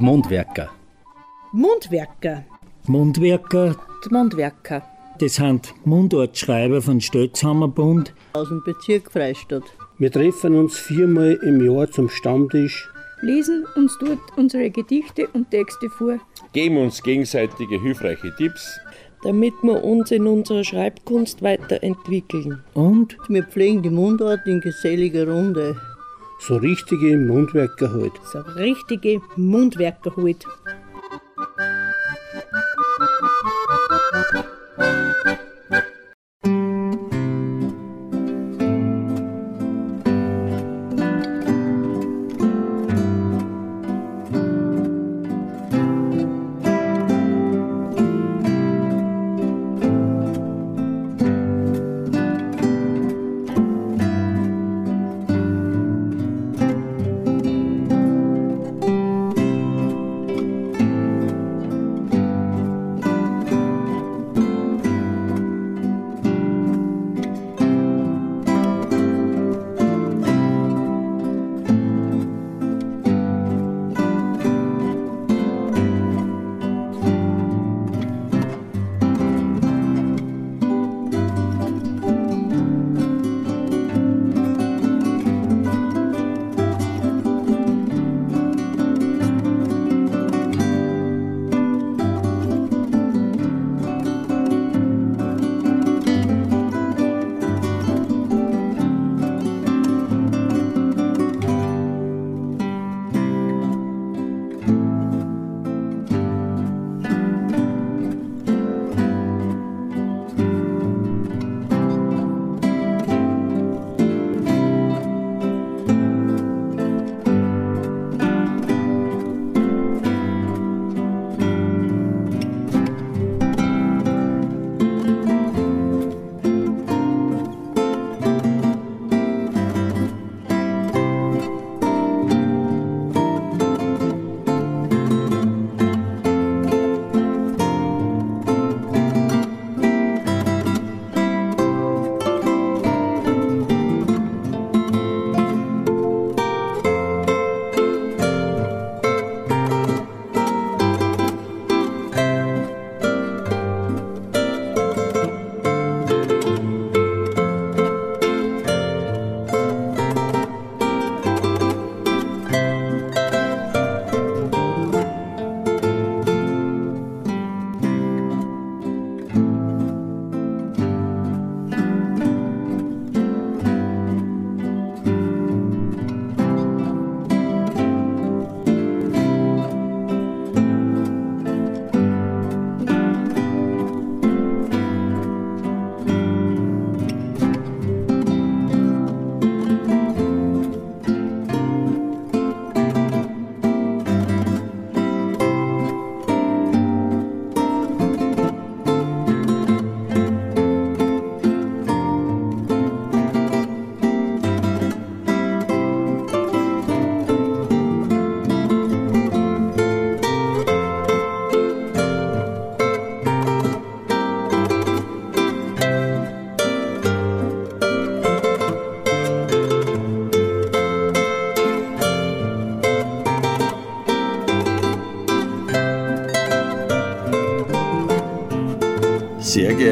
Die 0.00 0.04
Mundwerker. 0.06 0.70
Mundwerker. 1.52 2.44
Mundwerker, 2.86 3.76
Die 4.04 4.08
Mundwerker. 4.14 4.82
das 5.18 5.34
sind 5.34 5.74
Mundartschreiber 5.84 6.80
von 6.80 7.00
Stötzhammerbund. 7.02 8.14
Aus 8.32 8.48
dem 8.48 8.62
Bezirk 8.64 9.12
Freistadt. 9.12 9.64
Wir 9.98 10.10
treffen 10.10 10.56
uns 10.56 10.78
viermal 10.78 11.34
im 11.42 11.62
Jahr 11.64 11.90
zum 11.90 12.08
Stammtisch. 12.08 12.88
lesen 13.20 13.66
uns 13.76 13.98
dort 14.00 14.18
unsere 14.38 14.70
Gedichte 14.70 15.28
und 15.34 15.50
Texte 15.50 15.90
vor. 15.90 16.18
Geben 16.54 16.78
uns 16.78 17.02
gegenseitige 17.02 17.78
hilfreiche 17.80 18.34
Tipps. 18.36 18.80
damit 19.22 19.52
wir 19.62 19.84
uns 19.84 20.10
in 20.12 20.26
unserer 20.26 20.64
Schreibkunst 20.64 21.42
weiterentwickeln. 21.42 22.64
Und 22.72 23.18
Wir 23.28 23.42
pflegen 23.44 23.82
die 23.82 23.90
Mundart 23.90 24.46
in 24.46 24.62
geselliger 24.62 25.28
Runde. 25.28 25.76
So 26.40 26.56
richtige 26.56 27.18
Mundwerker 27.18 27.92
halt. 27.92 28.12
So 28.24 28.40
richtige 28.56 29.20
Mundwerker 29.36 30.16
halt. 30.16 30.46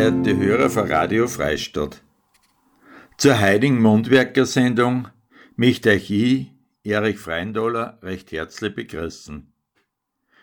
Sehr 0.09 0.17
geehrte 0.23 0.39
Hörer 0.39 0.71
von 0.71 0.91
Radio 0.91 1.29
Freistadt. 1.29 2.03
Zur 3.19 3.39
heutigen 3.43 3.83
Mundwerker-Sendung 3.83 5.09
möchte 5.55 5.93
ich, 5.93 6.11
ich, 6.11 6.53
Erich 6.83 7.19
Freindoller, 7.19 7.99
recht 8.03 8.33
herzlich 8.33 8.75
begrüßen. 8.75 9.53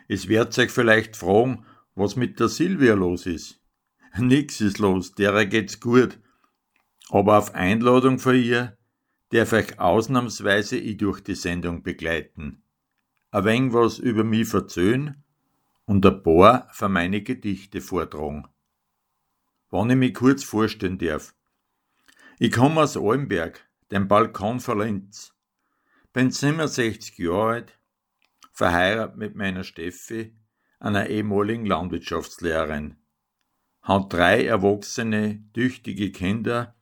Es 0.08 0.28
wird 0.28 0.56
euch 0.60 0.70
vielleicht 0.70 1.18
fragen, 1.18 1.66
was 1.96 2.16
mit 2.16 2.40
der 2.40 2.48
Silvia 2.48 2.94
los 2.94 3.26
ist. 3.26 3.60
Nix 4.16 4.62
ist 4.62 4.78
los, 4.78 5.16
derer 5.16 5.48
geht's 5.48 5.80
gut. 5.80 6.20
Aber 7.10 7.40
auf 7.40 7.56
Einladung 7.56 8.20
von 8.20 8.36
ihr 8.36 8.78
darf 9.32 9.52
ich 9.54 9.80
ausnahmsweise 9.80 10.78
ich 10.78 10.98
durch 10.98 11.22
die 11.22 11.34
Sendung 11.34 11.82
begleiten. 11.82 12.62
Ein 13.32 13.46
wenig 13.46 13.74
was 13.74 13.98
über 13.98 14.24
mich 14.24 14.48
verzöhn 14.48 15.24
und 15.86 16.06
ein 16.06 16.22
paar 16.22 16.68
von 16.72 16.92
meine 16.92 17.24
Gedichte 17.24 17.82
vortragen. 17.82 18.48
Wenn 19.76 19.90
ich 19.90 19.98
mich 19.98 20.14
kurz 20.14 20.42
vorstellen 20.46 20.98
darf. 20.98 21.36
Ich 22.40 22.54
komme 22.54 22.80
aus 22.82 22.96
Almberg, 22.96 23.68
dem 23.92 24.08
Balkon 24.08 24.62
von 24.62 24.80
Linz. 24.80 25.34
Bin 26.14 26.32
67 26.32 27.18
Jahre 27.18 27.52
alt, 27.52 27.80
verheiratet 28.54 29.18
mit 29.18 29.36
meiner 29.36 29.66
Steffi, 29.66 30.34
einer 30.80 31.08
ehemaligen 31.08 31.66
Landwirtschaftslehrerin. 31.66 32.96
Hat 33.82 34.14
drei 34.14 34.46
erwachsene, 34.46 35.44
tüchtige 35.54 36.14
Kinder 36.14 36.74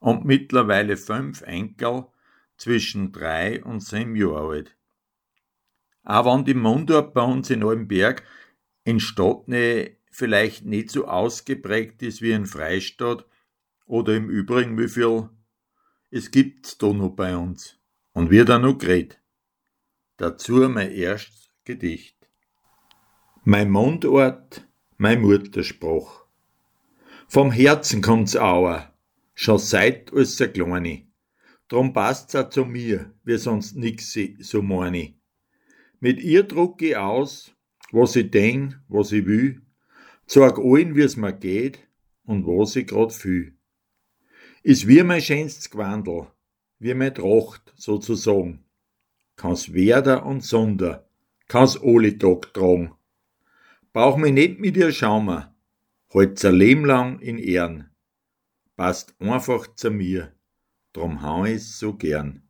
und 0.00 0.24
mittlerweile 0.24 0.96
fünf 0.96 1.42
Enkel 1.42 2.06
zwischen 2.56 3.12
drei 3.12 3.62
und 3.62 3.78
sieben 3.78 4.16
Jahre 4.16 4.48
alt. 4.48 4.76
Auch 6.02 6.24
wenn 6.24 6.44
die 6.44 6.54
Mundart 6.54 7.14
bei 7.14 7.22
uns 7.22 7.48
in 7.50 7.62
Almberg 7.62 8.24
in 8.82 8.98
Stadtnähe 8.98 9.97
vielleicht 10.18 10.64
nicht 10.64 10.90
so 10.90 11.06
ausgeprägt 11.06 12.02
ist 12.02 12.22
wie 12.22 12.32
in 12.32 12.46
Freistadt 12.46 13.24
oder 13.86 14.16
im 14.16 14.28
Übrigen 14.28 14.76
wie 14.76 14.88
viel 14.88 15.28
es 16.10 16.32
gibt's 16.32 16.76
da 16.76 16.92
noch 16.92 17.10
bei 17.10 17.36
uns 17.36 17.78
und 18.14 18.30
wird 18.30 18.50
auch 18.50 18.58
noch 18.58 18.78
geredet. 18.78 19.20
Dazu 20.16 20.68
mein 20.68 20.90
erstes 20.90 21.50
Gedicht. 21.64 22.16
Mein 23.44 23.70
Mundort, 23.70 24.66
mein 24.96 25.20
Mutterspruch. 25.20 26.24
Vom 27.28 27.52
Herzen 27.52 28.02
kommt's 28.02 28.36
auer, 28.36 28.92
schon 29.34 29.58
seit 29.58 30.12
als 30.12 30.40
a 30.40 30.48
Kleine. 30.48 31.06
Drum 31.68 31.92
passt's 31.92 32.34
auch 32.34 32.50
zu 32.50 32.64
mir, 32.64 33.14
wie 33.22 33.36
sonst 33.36 33.76
nix 33.76 34.18
so 34.40 34.62
meine. 34.62 35.14
Mit 36.00 36.20
ihr 36.20 36.42
druck 36.42 36.82
ich 36.82 36.96
aus, 36.96 37.52
was 37.92 38.16
ich 38.16 38.30
denk, 38.32 38.80
was 38.88 39.12
ich 39.12 39.24
will, 39.24 39.62
zeig 40.28 40.58
allen, 40.58 40.94
wie's 40.94 41.16
mir 41.16 41.32
geht 41.32 41.88
und 42.24 42.46
was 42.46 42.76
ich 42.76 42.86
grad 42.86 43.12
fühl. 43.12 43.54
Ist 44.62 44.86
wie 44.86 45.02
mein 45.02 45.22
schönstes 45.22 45.70
Gewandel, 45.70 46.26
wie 46.78 46.94
mein 46.94 47.14
Tracht 47.14 47.72
sozusagen. 47.76 48.64
Kann's 49.36 49.72
Werder 49.72 50.26
und 50.26 50.44
Sonder, 50.44 51.08
kann's 51.48 51.80
alle 51.80 52.18
Tag 52.18 52.52
tragen. 52.52 52.92
Brauch 53.92 54.16
mich 54.16 54.32
nicht 54.32 54.60
mit 54.60 54.76
ihr 54.76 54.92
schaumer, 54.92 55.54
halt's 56.12 56.44
ein 56.44 56.54
Leben 56.54 56.84
lang 56.84 57.20
in 57.20 57.38
Ehren. 57.38 57.90
Passt 58.76 59.14
einfach 59.18 59.74
zu 59.74 59.90
mir, 59.90 60.34
drum 60.92 61.22
hau 61.22 61.44
ich's 61.44 61.78
so 61.78 61.94
gern. 61.94 62.47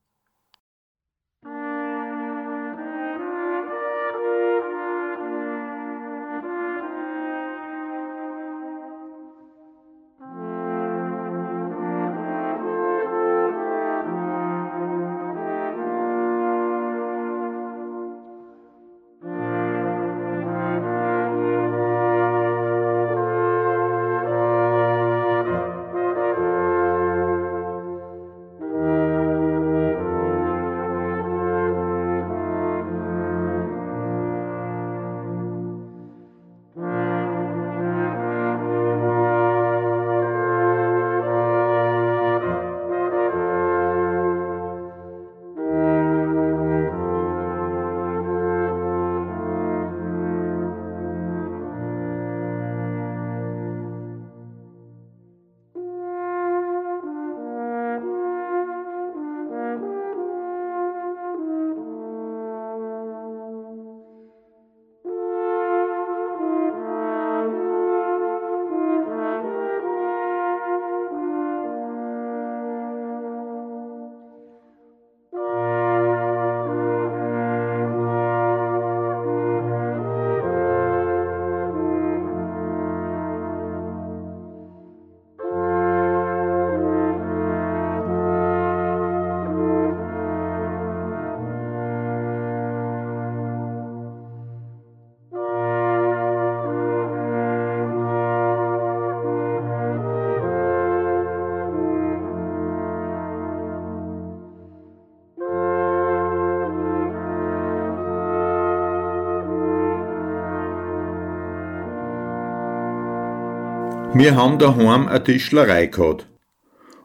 Wir 114.18 114.34
haben 114.34 114.58
daheim 114.58 115.06
eine 115.06 115.22
Tischlerei 115.22 115.86
gehabt. 115.86 116.28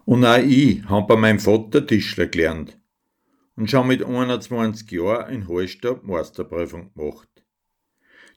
Und 0.03 0.25
auch 0.25 0.39
ich 0.39 0.83
hab 0.85 1.07
bei 1.07 1.15
meinem 1.15 1.39
Vater 1.39 1.85
Tischler 1.85 2.25
gelernt. 2.25 2.79
Und 3.55 3.69
schon 3.69 3.85
mit 3.85 4.03
21 4.03 4.89
Jahren 4.89 5.31
in 5.31 5.47
Hallstatt 5.47 6.03
Meisterprüfung 6.03 6.91
gemacht. 6.95 7.29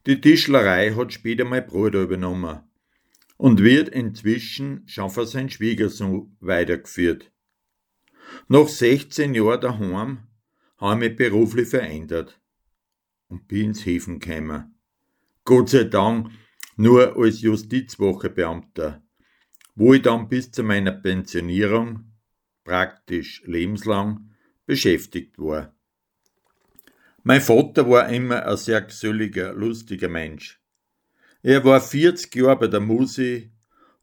Die 0.05 0.21
Tischlerei 0.21 0.91
hat 0.91 1.15
später 1.15 1.47
mein 1.47 1.67
Bruder 1.67 2.03
übernommen 2.03 2.65
und 3.39 3.63
wird 3.63 3.89
inzwischen 3.89 4.83
schon 4.87 5.09
für 5.09 5.25
seinen 5.25 5.49
Schwiegersohn 5.49 6.37
weitergeführt. 6.41 7.33
Nach 8.47 8.69
16 8.69 9.33
Jahren 9.33 9.61
daheim 9.63 10.19
habe 10.77 11.07
ich 11.07 11.11
mich 11.13 11.17
beruflich 11.17 11.71
verändert 11.71 12.39
und 13.29 13.49
bin 13.49 13.69
ins 13.69 13.87
Häfen 13.87 14.19
gekommen. 14.19 14.75
Gott 15.47 15.71
sei 15.71 15.85
Dank 15.85 16.29
nur 16.77 17.17
als 17.17 17.41
Justizwochebeamter, 17.41 19.03
wo 19.75 19.95
ich 19.95 20.03
dann 20.03 20.29
bis 20.29 20.51
zu 20.51 20.63
meiner 20.63 20.93
Pensionierung, 20.93 22.13
praktisch 22.65 23.43
lebenslang, 23.47 24.31
beschäftigt 24.67 25.39
war. 25.39 25.75
Mein 27.23 27.41
Vater 27.41 27.89
war 27.89 28.09
immer 28.09 28.47
ein 28.47 28.57
sehr 28.57 28.83
geselliger, 28.83 29.53
lustiger 29.53 30.09
Mensch. 30.09 30.61
Er 31.43 31.65
war 31.65 31.81
40 31.81 32.35
Jahre 32.37 32.57
bei 32.61 32.67
der 32.69 32.81
Musik, 32.81 33.51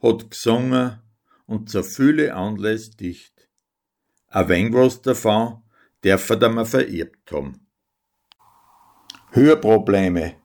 hat 0.01 0.29
gesungen 0.29 0.99
und 1.45 1.69
zu 1.69 1.83
viele 1.83 2.33
Anlässe 2.33 2.95
dicht. 2.97 3.49
Ein 4.27 4.49
wenig 4.49 4.73
was 4.73 5.01
davon 5.01 5.61
darf 6.01 6.29
er 6.29 6.49
mir 6.49 6.65
vererbt 6.65 7.31
haben. 7.31 7.67
Hörprobleme, 9.31 10.35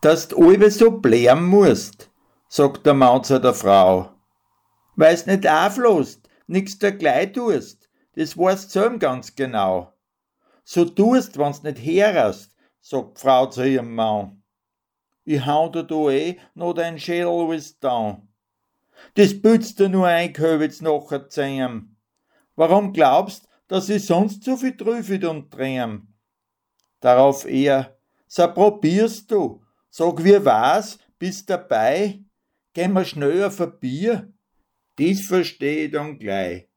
dass 0.00 0.28
du 0.28 0.50
alle 0.50 0.70
so 0.70 0.90
blären 0.90 1.44
musst, 1.44 2.10
sagt 2.48 2.86
der 2.86 2.94
Mann 2.94 3.22
zu 3.22 3.38
der 3.38 3.54
Frau. 3.54 4.10
Weil's 4.96 5.26
nicht 5.26 5.46
auflost, 5.46 6.28
nix 6.46 6.78
da 6.78 6.90
gleich 6.90 7.32
tust, 7.32 7.88
das 8.16 8.36
weißt 8.36 8.74
du 8.74 8.98
ganz 8.98 9.34
genau. 9.34 9.92
So 10.64 10.84
tust, 10.84 11.38
wenn's 11.38 11.62
nicht 11.62 11.78
herrst, 11.78 12.54
sagt 12.80 13.18
Frau 13.18 13.46
zu 13.46 13.66
ihrem 13.66 13.94
Mann. 13.94 14.42
Ich 15.24 15.44
hau 15.44 15.68
dir 15.68 15.84
da 15.84 16.10
eh 16.10 16.38
noch 16.54 16.72
dein 16.72 16.98
Schädel 16.98 17.28
alles 17.28 17.78
down. 17.78 18.28
Das 19.14 19.40
bützt 19.40 19.80
du 19.80 19.88
nur 19.88 20.06
ein, 20.06 20.32
Köwitz 20.32 20.80
nachher 20.80 21.28
zähm. 21.28 21.96
Warum 22.56 22.92
glaubst, 22.92 23.48
dass 23.68 23.88
ich 23.88 24.06
sonst 24.06 24.44
so 24.44 24.56
viel 24.56 24.76
trüffet 24.76 25.24
und 25.24 25.54
drehen? 25.54 26.14
Darauf 27.00 27.46
er, 27.46 27.96
so 28.26 28.46
probierst 28.52 29.30
du, 29.30 29.59
Sag, 29.90 30.22
wie 30.24 30.44
war's? 30.44 30.98
Bist 31.18 31.50
dabei? 31.50 32.20
Gehen 32.72 32.92
wir 32.92 33.04
schnell 33.04 33.44
auf 33.44 33.60
ein 33.60 33.78
Bier? 33.80 34.32
Dies 34.98 35.26
versteh 35.26 35.86
ich 35.86 35.90
dann 35.92 36.18
gleich. 36.18 36.69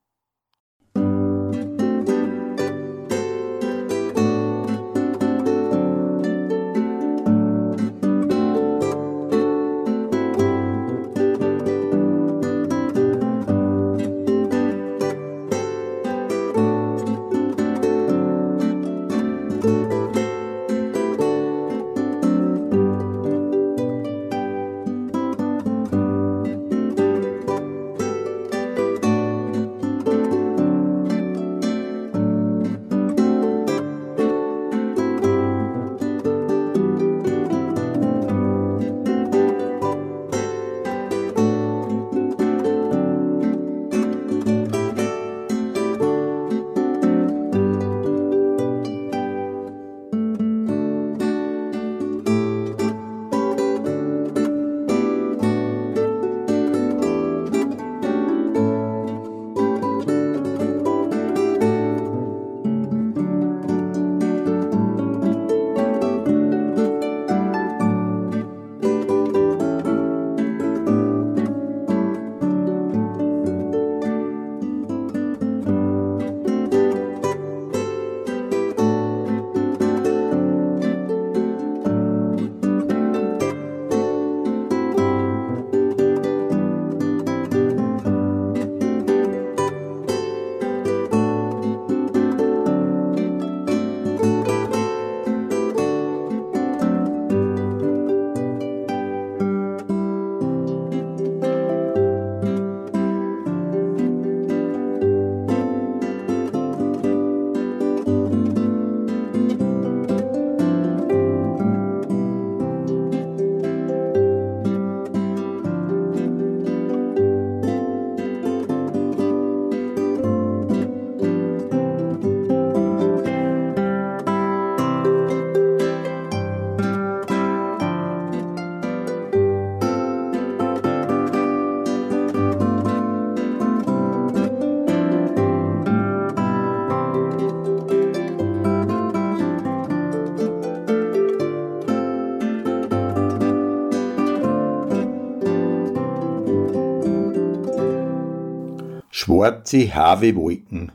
Schwarze 149.74 149.96
Haare 149.96 150.36
Wolken. 150.36 150.92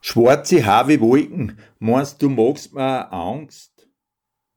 Schwarze 0.00 0.64
Haare 0.64 1.00
Wolken, 1.00 1.58
meinst 1.80 2.22
du 2.22 2.28
magst 2.28 2.72
mir 2.72 3.12
Angst? 3.12 3.88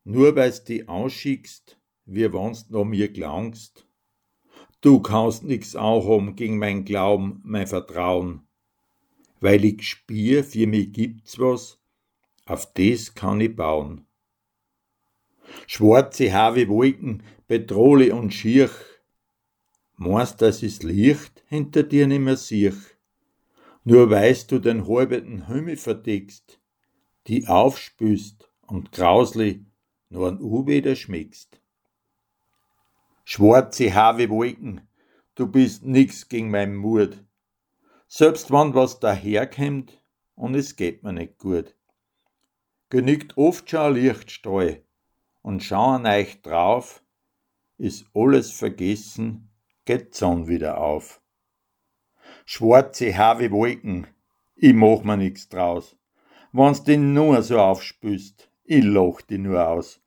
Nur 0.04 0.36
weil's 0.36 0.64
die 0.64 0.88
anschickst, 0.88 1.80
wie 2.06 2.32
wenn's 2.32 2.70
noch 2.70 2.86
mir 2.86 3.12
glaubst? 3.12 3.88
Du 4.82 5.00
kannst 5.00 5.44
nix 5.44 5.76
anhaben 5.76 6.36
gegen 6.36 6.60
mein 6.60 6.86
Glauben, 6.86 7.42
mein 7.44 7.66
Vertrauen. 7.66 8.48
Weil 9.40 9.66
ich 9.66 9.82
spier, 9.82 10.44
für 10.44 10.68
mich 10.68 10.94
gibt's 10.94 11.40
was, 11.40 11.80
auf 12.46 12.72
das 12.74 13.16
kann 13.16 13.42
ich 13.42 13.56
bauen. 13.56 14.06
Schwarze 15.66 16.32
Haare 16.32 16.68
Wolken, 16.68 17.24
bedrohlich 17.48 18.12
und 18.12 18.32
schier, 18.32 18.70
Meinst, 20.04 20.42
dass 20.42 20.64
es 20.64 20.82
Licht 20.82 21.44
hinter 21.48 21.84
dir 21.84 22.08
nimmer 22.08 22.36
siech? 22.36 22.91
Nur 23.84 24.12
weißt 24.12 24.52
du 24.52 24.60
den 24.60 24.88
halbeten 24.88 25.48
Himmel 25.48 25.76
verdeckst, 25.76 26.60
die 27.28 27.48
aufspüst 27.48 28.52
und 28.62 28.92
grausli 28.92 29.66
nur 30.10 30.28
an 30.28 30.42
U 30.42 30.68
wieder 30.68 30.96
schmeckst. 30.96 31.60
Schwarze 33.24 33.94
Haare 33.94 34.30
Wolken, 34.30 34.88
du 35.36 35.48
bist 35.48 35.84
nix 35.84 36.28
gegen 36.28 36.52
mein 36.52 36.76
Mut. 36.76 37.24
Selbst 38.08 38.52
wann 38.52 38.76
was 38.76 39.00
daherkommt 39.00 40.04
und 40.36 40.54
es 40.54 40.76
geht 40.76 41.02
mir 41.02 41.14
nicht 41.14 41.38
gut. 41.38 41.76
Genügt 42.90 43.38
oft 43.38 43.70
schon 43.70 43.80
ein 43.80 43.94
Lichtstrahl 43.94 44.84
und 45.42 45.64
schauen 45.64 46.06
euch 46.06 46.42
drauf, 46.42 47.04
ist 47.78 48.06
alles 48.14 48.52
vergessen, 48.52 49.50
geht 49.86 50.14
Sonn 50.14 50.48
wieder 50.48 50.78
auf. 50.78 51.21
Schwarze 52.54 53.18
Haare 53.18 53.50
Wolken, 53.50 54.08
ich 54.58 54.74
mach 54.74 55.04
mir 55.04 55.16
nix 55.16 55.48
draus. 55.48 55.96
Wenn's 56.52 56.84
den 56.84 57.14
nur 57.14 57.42
so 57.44 57.58
aufspüst, 57.58 58.52
ich 58.66 58.84
loch 58.84 59.22
die 59.22 59.38
nur 59.38 59.66
aus. 59.66 60.02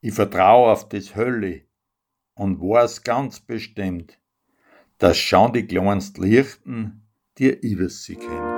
Ich 0.00 0.14
vertrau 0.14 0.72
auf 0.72 0.88
das 0.88 1.14
Hölle 1.14 1.66
und 2.32 2.58
weiß 2.58 3.02
ganz 3.02 3.38
bestimmt, 3.38 4.18
dass 4.96 5.18
schon 5.18 5.52
die 5.52 5.66
kleinst 5.66 6.16
Lichten 6.16 7.06
dir 7.36 7.60
über 7.62 7.90
sie 7.90 8.16
kennt. 8.16 8.51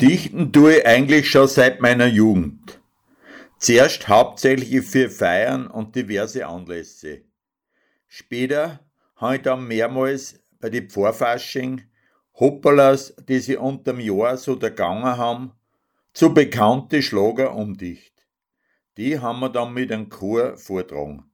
Dichten 0.00 0.52
tue 0.52 0.78
ich 0.78 0.86
eigentlich 0.86 1.30
schon 1.30 1.48
seit 1.48 1.80
meiner 1.80 2.06
Jugend. 2.06 2.80
Zuerst 3.58 4.08
hauptsächlich 4.08 4.84
für 4.86 5.10
Feiern 5.10 5.66
und 5.66 5.94
diverse 5.94 6.46
Anlässe. 6.46 7.22
Später 8.08 8.80
habe 9.16 9.36
ich 9.36 9.42
dann 9.42 9.68
mehrmals 9.68 10.40
bei 10.58 10.70
die 10.70 10.88
Pfarrfasching 10.88 11.82
Hoppalas, 12.34 13.14
die 13.28 13.38
sie 13.38 13.56
unterm 13.56 14.00
Jahr 14.00 14.38
so 14.38 14.58
gegangen 14.58 15.04
haben, 15.04 15.52
zu 16.14 16.32
bekannte 16.32 17.02
Schlager 17.02 17.54
umdicht. 17.54 18.26
Die 18.96 19.18
haben 19.18 19.40
wir 19.40 19.50
dann 19.50 19.74
mit 19.74 19.92
einem 19.92 20.08
Chor 20.08 20.56
vortragen. 20.56 21.30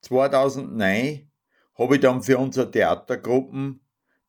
2009 0.00 1.30
habe 1.78 1.94
ich 1.94 2.00
dann 2.00 2.22
für 2.22 2.38
unsere 2.38 2.70
Theatergruppen 2.70 3.80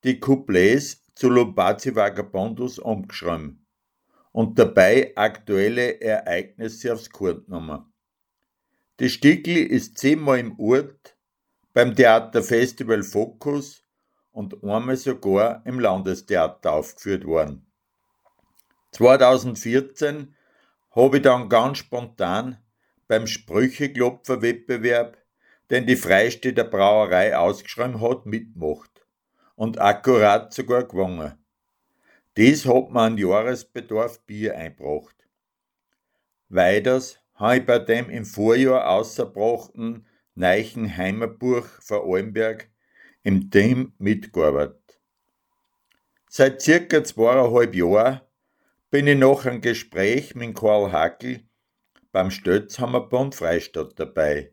die 0.04 0.20
Couplets 0.20 1.05
zu 1.16 1.30
Lombazi 1.30 1.96
Vagabondus 1.96 2.78
umgeschrieben 2.78 3.66
und 4.32 4.58
dabei 4.58 5.12
aktuelle 5.16 5.98
Ereignisse 5.98 6.92
aufs 6.92 7.08
Kurt 7.08 7.46
genommen. 7.46 7.90
Das 8.98 9.12
Stickel 9.12 9.56
ist 9.56 9.96
zehnmal 9.96 10.38
im 10.38 10.60
Ort 10.60 11.16
beim 11.72 11.96
Theaterfestival 11.96 13.02
Focus 13.02 13.82
und 14.30 14.62
einmal 14.62 14.98
sogar 14.98 15.64
im 15.64 15.80
Landestheater 15.80 16.72
aufgeführt 16.72 17.24
worden. 17.24 17.72
2014 18.92 20.34
habe 20.90 21.16
ich 21.16 21.22
dann 21.22 21.48
ganz 21.48 21.78
spontan 21.78 22.58
beim 23.08 23.26
Sprücheklopfer-Wettbewerb, 23.26 25.16
den 25.70 25.86
die 25.86 25.96
Freistädter 25.96 26.64
Brauerei 26.64 27.36
ausgeschrieben 27.36 28.02
hat, 28.02 28.26
mitgemacht 28.26 28.95
und 29.56 29.80
akkurat 29.80 30.54
sogar 30.54 30.84
gewonnen. 30.84 31.34
Das 32.34 32.66
hat 32.66 32.90
man 32.90 33.12
an 33.12 33.18
Jahresbedarf 33.18 34.20
Bier 34.26 34.56
einbracht. 34.56 35.16
Weiters 36.48 37.18
habe 37.34 37.56
ich 37.56 37.66
bei 37.66 37.78
dem 37.78 38.08
im 38.10 38.24
Vorjahr 38.24 38.88
ausgebrachten 38.88 40.06
Neichen 40.34 40.96
Heimerbuch 40.96 41.66
von 41.80 42.02
Allenberg 42.02 42.70
im 43.22 43.50
Team 43.50 43.94
mitgearbeitet. 43.98 45.00
Seit 46.28 46.60
circa 46.60 47.02
zweieinhalb 47.02 47.74
Jahren 47.74 48.20
bin 48.90 49.06
ich 49.06 49.18
nach 49.18 49.46
einem 49.46 49.62
Gespräch 49.62 50.34
mit 50.34 50.54
Karl 50.54 50.92
Hackel 50.92 51.40
beim 52.12 52.30
Stötzhammerbund 52.30 53.34
Freistadt 53.34 53.98
dabei. 53.98 54.52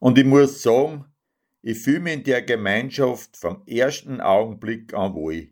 Und 0.00 0.18
ich 0.18 0.24
muss 0.24 0.62
sagen, 0.62 1.04
ich 1.62 1.78
fühle 1.78 2.00
mich 2.00 2.14
in 2.14 2.22
der 2.24 2.42
Gemeinschaft 2.42 3.36
vom 3.36 3.62
ersten 3.66 4.20
Augenblick 4.20 4.94
an 4.94 5.14
wohl 5.14 5.48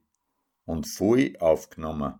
und 0.64 0.86
voll 0.86 1.34
aufgenommen. 1.40 2.14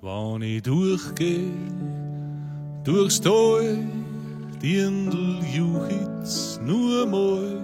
Wann 0.00 0.42
ich 0.42 0.62
durchgeh, 0.62 1.50
durchs 2.84 3.20
Tal, 3.20 3.78
Dirndl 4.62 5.40
Juchitz 5.50 6.60
nur 6.62 7.06
mal, 7.06 7.58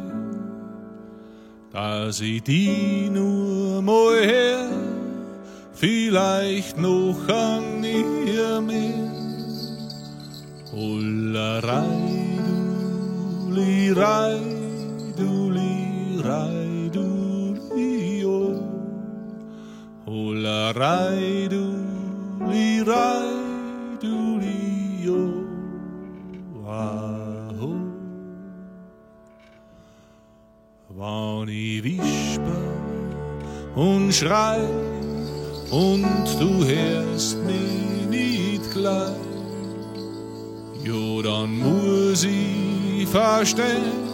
dass 1.71 2.21
ich 2.23 2.43
die 2.43 3.11
nur 3.11 3.83
mal 3.83 4.23
her 4.23 5.00
vielleicht 5.73 6.79
noch 6.79 7.29
an 7.29 7.85
ihr 7.85 8.61
mehr. 8.61 9.11
Hullerei, 10.73 11.85
duli, 13.49 13.91
rei, 13.91 14.39
duli, 15.17 16.21
rei, 16.23 16.91
duli, 16.93 18.25
oh. 18.25 18.63
Hullerei, 20.07 21.49
duli, 21.51 22.83
rei, 22.83 23.31
duli, 24.01 25.09
oh. 25.09 26.69
Ah, 26.69 27.51
oh. 27.61 27.81
Wann 30.91 31.49
ich 31.49 31.83
wisper 31.83 32.63
und 33.75 34.13
schrei, 34.15 34.61
und 35.71 36.27
du 36.39 36.65
hörst 36.65 37.39
mich 37.45 38.07
nicht 38.09 38.71
gleich. 38.73 39.15
Jo, 40.83 41.23
dann 41.23 41.59
muss 41.59 42.25
ich 42.25 43.07
verstehen, 43.09 44.09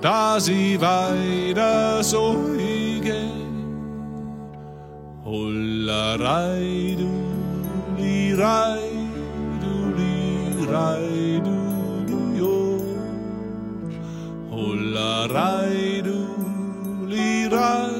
dass 0.00 0.48
ich 0.48 0.80
weiter 0.80 2.02
so 2.02 2.36
gehe. 2.56 3.30
Hollerei, 5.24 6.96
du, 6.98 8.02
lirei, 8.02 8.78
du, 9.60 9.74
lirei, 10.00 11.40
du, 11.44 11.58
du, 12.06 12.20
jo. 12.38 12.80
Hollerei, 14.50 16.02
du, 16.02 17.06
lirei, 17.06 17.99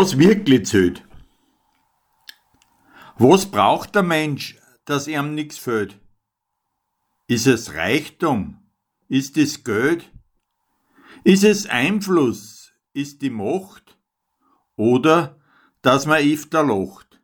Was 0.00 0.18
wirklich 0.18 0.64
zählt? 0.64 1.06
Was 3.18 3.50
braucht 3.50 3.94
der 3.94 4.02
Mensch, 4.02 4.56
dass 4.86 5.06
ihm 5.06 5.34
nichts 5.34 5.58
fehlt? 5.58 6.00
Ist 7.26 7.46
es 7.46 7.74
Reichtum? 7.74 8.62
Ist 9.08 9.36
es 9.36 9.62
Geld? 9.62 10.10
Ist 11.22 11.44
es 11.44 11.66
Einfluss? 11.66 12.72
Ist 12.94 13.20
die 13.20 13.28
Macht? 13.28 13.98
Oder 14.74 15.38
dass 15.82 16.06
man 16.06 16.24
öfter 16.24 16.64
lacht? 16.64 17.20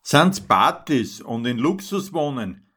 Sind's 0.00 0.40
Partys 0.40 1.20
und 1.20 1.44
in 1.44 1.58
Luxuswohnen? 1.58 2.72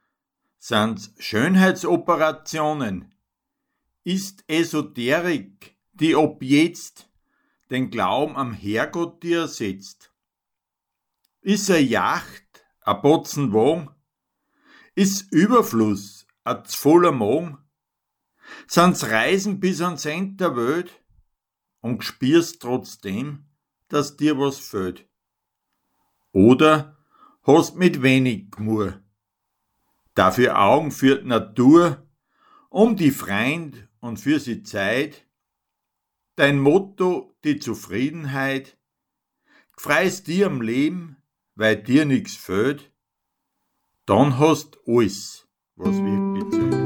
Sind's 0.58 1.14
Schönheitsoperationen? 1.20 3.14
Ist 4.04 4.44
Esoterik, 4.48 5.78
die 5.94 6.16
ob 6.16 6.42
jetzt 6.42 7.11
den 7.72 7.90
Glauben 7.90 8.36
am 8.36 8.54
Herrgott 8.54 9.24
dir 9.24 9.42
ersetzt? 9.42 10.14
Ist 11.40 11.72
a 11.72 11.78
Yacht, 11.78 12.66
a 12.82 12.94
Botzen 12.94 13.54
Wohn? 13.54 13.90
Ist 14.94 15.32
Überfluss, 15.32 16.28
a 16.44 16.62
voller 16.66 17.14
Mohn? 17.14 17.58
Sind's 18.68 19.06
Reisen 19.06 19.62
bis 19.62 19.82
ans 19.82 20.06
Ende 20.06 20.36
der 20.36 20.56
Welt? 20.58 21.02
Und 21.80 22.04
spürst 22.04 22.62
trotzdem, 22.62 23.46
dass 23.88 24.18
dir 24.18 24.38
was 24.38 24.60
fehlt? 24.60 25.08
Oder 26.34 26.98
hast 27.44 27.76
mit 27.76 28.04
wenig 28.04 28.52
Gmur? 28.52 29.02
Dafür 30.14 30.60
Augen 30.60 30.92
die 30.92 31.24
Natur, 31.24 32.06
um 32.70 32.98
die 32.98 33.12
Freund 33.12 33.88
und 34.02 34.18
für 34.18 34.40
sie 34.40 34.62
Zeit, 34.62 35.26
dein 36.42 36.60
Motto 36.60 37.36
die 37.44 37.60
Zufriedenheit, 37.60 38.76
freist 39.78 40.26
dir 40.26 40.48
am 40.48 40.64
Leben, 40.64 41.18
weil 41.54 41.76
dir 41.76 42.04
nix 42.06 42.36
fehlt, 42.36 42.92
dann 44.08 44.40
hast 44.40 44.80
alles, 44.88 45.48
was 45.76 45.94
wirklich 45.98 46.50
zählt. 46.50 46.81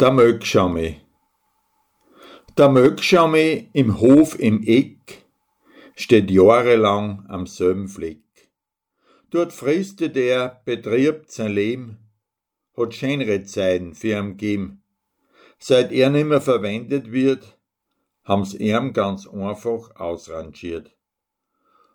Der 0.00 0.12
Möckschami. 0.12 1.00
Der 2.56 2.68
Möckschami 2.68 3.68
im 3.72 3.98
Hof 3.98 4.38
im 4.38 4.62
Eck 4.62 5.24
steht 5.96 6.30
jahrelang 6.30 7.26
am 7.26 7.48
selben 7.48 7.88
Fleck. 7.88 8.22
Dort 9.30 9.52
fristet 9.52 10.16
er, 10.16 10.62
betriebt 10.64 11.32
sein 11.32 11.50
Leben, 11.50 11.98
hat 12.76 12.94
schönere 12.94 13.42
Zeiten 13.42 13.96
für 13.96 14.16
ihn 14.16 14.36
gegeben. 14.36 14.82
Seit 15.58 15.90
er 15.90 16.10
nimmer 16.10 16.40
verwendet 16.40 17.10
wird, 17.10 17.58
haben's 18.22 18.54
ihm 18.54 18.92
ganz 18.92 19.26
einfach 19.26 19.96
ausrangiert. 19.96 20.96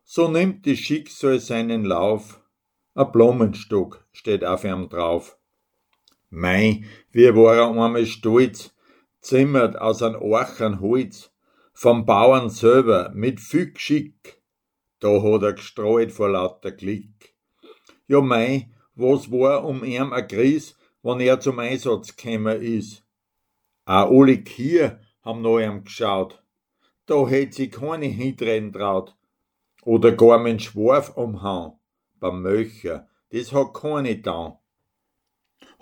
So 0.03 0.27
nimmt 0.27 0.67
das 0.67 0.77
Schicksal 0.79 1.39
seinen 1.39 1.85
Lauf, 1.85 2.41
a 2.95 3.05
Blumenstock 3.05 4.05
steht 4.11 4.43
auf 4.43 4.65
ihm 4.65 4.89
drauf. 4.89 5.37
Mei, 6.35 6.83
wie 7.11 7.35
war 7.35 7.57
er 7.57 7.69
einmal 7.69 8.07
stolz, 8.07 8.73
zimmert 9.21 9.79
aus 9.79 10.01
an 10.01 10.15
Orchen 10.15 10.79
Holz, 10.81 11.31
vom 11.75 12.07
Bauern 12.07 12.49
selber 12.49 13.11
mit 13.13 13.39
viel 13.39 13.71
Geschick. 13.71 14.41
Da 14.99 15.21
hat 15.21 15.43
er 15.43 15.53
gestreut 15.53 16.11
vor 16.11 16.29
lauter 16.29 16.71
Klick. 16.71 17.35
Ja 18.07 18.19
mei, 18.19 18.71
was 18.95 19.31
war 19.31 19.63
um 19.63 19.83
ihm 19.83 20.11
a 20.11 20.21
Gries, 20.21 20.75
wann 21.03 21.19
er 21.19 21.39
zum 21.39 21.59
Einsatz 21.59 22.15
gekommen 22.15 22.59
is? 22.63 23.03
Auch 23.85 24.09
alle 24.09 24.39
Kier 24.39 25.01
haben 25.21 25.43
nach 25.43 25.59
ihm 25.59 25.83
geschaut. 25.83 26.43
Da 27.05 27.27
hätt 27.27 27.53
sie 27.53 27.69
keine 27.69 28.07
hintreten 28.07 28.73
traut. 28.73 29.15
Oder 29.83 30.13
gar 30.13 30.39
mein 30.39 30.59
Schwarf 30.59 31.15
umhauen, 31.15 31.73
beim 32.19 32.41
Möcher, 32.41 33.07
das 33.29 33.53
hat 33.53 33.75
keine 33.75 34.17
da. 34.17 34.62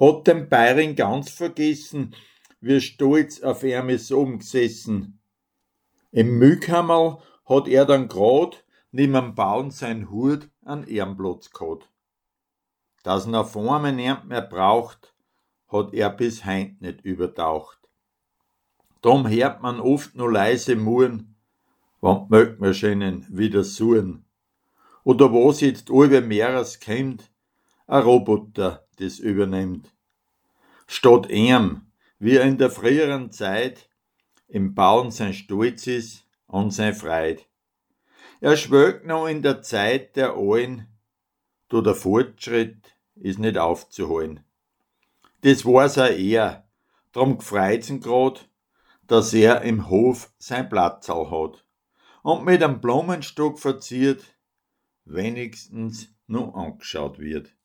Hat 0.02 0.26
den 0.26 0.50
Bayern 0.50 0.96
ganz 0.96 1.30
vergessen, 1.30 2.16
wie 2.60 2.82
stolz 2.82 3.42
auf 3.44 3.62
ihm 3.62 3.90
is 3.90 4.12
oben 4.12 4.40
gesessen. 4.40 5.22
Im 6.12 6.40
Mühlkammerl 6.40 7.20
hat 7.46 7.68
er 7.68 7.86
dann 7.86 8.08
grad 8.08 8.66
neben 8.92 9.14
dem 9.14 9.36
Bauen 9.36 9.70
sein 9.70 10.10
Hut 10.10 10.50
an 10.66 10.88
Ehrenplatz 10.88 11.52
gehabt. 11.52 11.88
Dass 13.04 13.28
er 13.28 13.46
einmal 13.56 13.94
niemand 13.94 14.28
mehr 14.28 14.42
braucht, 14.42 15.14
hat 15.68 15.94
er 15.94 16.10
bis 16.10 16.46
heint 16.46 16.82
nicht 16.82 17.02
übertaucht. 17.02 17.78
Drum 19.04 19.28
hört 19.30 19.62
man 19.62 19.80
oft 19.80 20.16
nur 20.16 20.32
leise 20.32 20.76
Muren, 20.76 21.36
wann 22.00 22.26
die 22.26 22.36
Melkmaschinen 22.36 23.28
wieder 23.30 23.64
suchen. 23.64 24.26
Oder 25.04 25.32
was 25.32 25.62
jetzt 25.62 25.92
alle 25.92 26.22
Meeres 26.22 26.80
kennt, 26.80 27.32
a 27.86 28.00
Roboter 28.00 28.88
das 29.02 29.20
übernimmt. 29.20 29.94
Statt 30.88 31.30
ihm, 31.30 31.92
wie 32.20 32.36
er 32.36 32.44
in 32.44 32.58
der 32.58 32.70
früheren 32.70 33.32
Zeit 33.32 33.90
im 34.48 34.76
Bauen 34.76 35.12
sein 35.12 35.34
Stolz 35.34 35.88
ist 35.88 36.26
und 36.48 36.72
sein 36.72 36.94
Freud. 36.94 37.42
Er 38.42 38.58
schwelgt 38.58 39.06
noch 39.06 39.28
in 39.28 39.42
der 39.42 39.62
Zeit 39.62 40.16
der 40.16 40.36
Allen, 40.36 40.88
do 41.70 41.82
der 41.82 41.96
Fortschritt 41.96 42.96
ist 43.16 43.40
nicht 43.40 43.58
aufzuholen. 43.58 44.44
Das 45.42 45.66
war's 45.66 45.98
auch 45.98 46.10
er, 46.10 46.68
drum 47.14 47.38
gefreut's 47.38 47.90
ihn 47.90 48.02
grad, 48.02 48.50
dass 49.08 49.34
er 49.34 49.62
im 49.62 49.90
Hof 49.90 50.32
sein 50.38 50.70
Platzal 50.70 51.32
hat 51.32 51.66
und 52.24 52.46
mit 52.46 52.62
einem 52.62 52.82
Blumenstock 52.82 53.60
verziert, 53.60 54.24
wenigstens 55.06 56.10
nur 56.28 56.56
angeschaut 56.56 57.20
wird. 57.20 57.56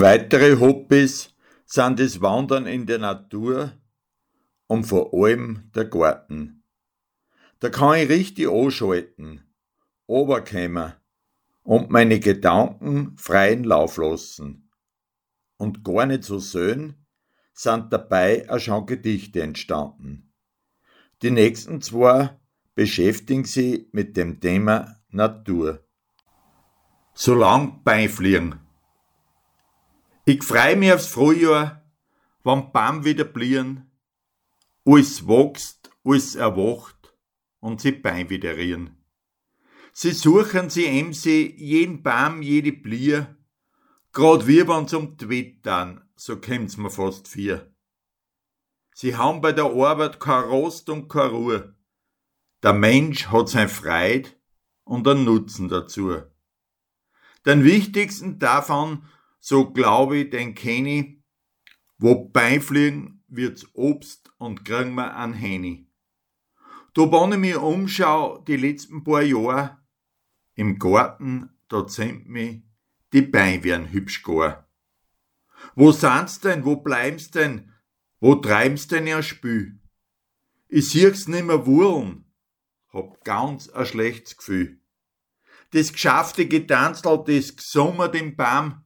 Weitere 0.00 0.58
Hobbys 0.58 1.36
sind 1.66 2.00
das 2.00 2.22
Wandern 2.22 2.64
in 2.66 2.86
der 2.86 2.96
Natur 2.96 3.72
und 4.66 4.84
vor 4.84 5.12
allem 5.12 5.70
der 5.74 5.84
Garten. 5.84 6.64
Da 7.58 7.68
kann 7.68 7.98
ich 7.98 8.08
richtig 8.08 8.48
anschalten, 8.48 9.44
runterkommen 10.08 10.94
und 11.64 11.90
meine 11.90 12.18
Gedanken 12.18 13.14
freien 13.18 13.62
Lauf 13.64 13.98
lassen. 13.98 14.70
Und 15.58 15.84
gar 15.84 16.06
nicht 16.06 16.24
so 16.24 16.40
schön 16.40 16.94
sind 17.52 17.92
dabei 17.92 18.48
auch 18.48 18.58
schon 18.58 18.86
Gedichte 18.86 19.42
entstanden. 19.42 20.32
Die 21.20 21.30
nächsten 21.30 21.82
zwei 21.82 22.40
beschäftigen 22.74 23.44
sich 23.44 23.88
mit 23.92 24.16
dem 24.16 24.40
Thema 24.40 24.96
Natur. 25.10 25.84
Solang 27.12 27.84
beifliegen. 27.84 28.69
Ich 30.24 30.44
freu 30.44 30.76
mich 30.76 30.92
aufs 30.92 31.06
Frühjahr, 31.06 31.82
wann 32.42 32.72
Baum 32.72 33.04
wieder 33.04 33.24
blieren, 33.24 33.90
alles 34.84 35.26
wächst, 35.26 35.90
alles 36.04 36.34
erwacht 36.34 37.14
und 37.60 37.80
sie 37.80 37.92
Bein 37.92 38.28
wieder 38.30 38.56
rieren. 38.56 38.96
Sie 39.92 40.12
suchen 40.12 40.70
sie 40.70 40.86
emse 40.86 41.30
jeden 41.30 42.02
Baum, 42.02 42.42
jede 42.42 42.72
Blier, 42.72 43.36
grad 44.12 44.46
wie 44.46 44.66
wenn's 44.66 44.94
um 44.94 45.16
Twittern, 45.16 46.02
so 46.16 46.36
kommt's 46.40 46.76
mir 46.76 46.90
fast 46.90 47.28
vier. 47.28 47.74
Sie 48.94 49.16
haben 49.16 49.40
bei 49.40 49.52
der 49.52 49.64
Arbeit 49.64 50.20
kein 50.20 50.44
Rost 50.44 50.90
und 50.90 51.08
keine 51.08 51.30
Ruhe. 51.30 51.74
Der 52.62 52.74
Mensch 52.74 53.28
hat 53.28 53.48
sein 53.48 53.68
Freud 53.68 54.28
und 54.84 55.08
einen 55.08 55.24
Nutzen 55.24 55.68
dazu. 55.68 56.22
Den 57.46 57.64
wichtigsten 57.64 58.38
davon 58.38 59.04
so 59.40 59.72
glaube 59.72 60.18
ich, 60.18 60.30
den 60.30 60.54
kenne 60.54 61.00
ich. 61.00 61.16
Wo 61.98 62.28
beifliegen, 62.28 63.24
wird's 63.28 63.66
Obst 63.74 64.32
und 64.38 64.64
kriegen 64.64 64.94
wir 64.94 65.16
an 65.16 65.34
Henny. 65.34 65.88
Da, 66.94 67.02
wenn 67.02 67.32
ich 67.32 67.38
mich 67.38 67.56
umschau, 67.56 68.38
die 68.38 68.56
letzten 68.56 69.04
paar 69.04 69.22
Jahre, 69.22 69.78
im 70.54 70.78
Garten, 70.78 71.50
da 71.68 71.86
sind 71.88 72.28
mich 72.28 72.62
die 73.12 73.22
Beine 73.22 73.64
werden 73.64 73.90
hübsch 73.90 74.22
gar. 74.22 74.68
Wo 75.74 75.92
sind's 75.92 76.40
denn, 76.40 76.64
wo 76.64 76.76
bleiben's 76.76 77.30
denn, 77.30 77.72
wo 78.20 78.36
treib's 78.36 78.86
denn 78.86 79.06
ihr 79.06 79.22
Spül? 79.22 79.78
Ich 80.68 80.90
sieh's 80.90 81.26
nimmer 81.26 81.66
wurlen, 81.66 82.24
hab 82.92 83.24
ganz 83.24 83.68
a 83.70 83.84
schlechtes 83.84 84.36
Gefühl. 84.36 84.80
Das 85.72 85.92
geschaffte 85.92 86.46
Getanzel, 86.46 87.24
das 87.26 87.56
gesummert 87.56 88.14
im 88.14 88.36
Baum, 88.36 88.84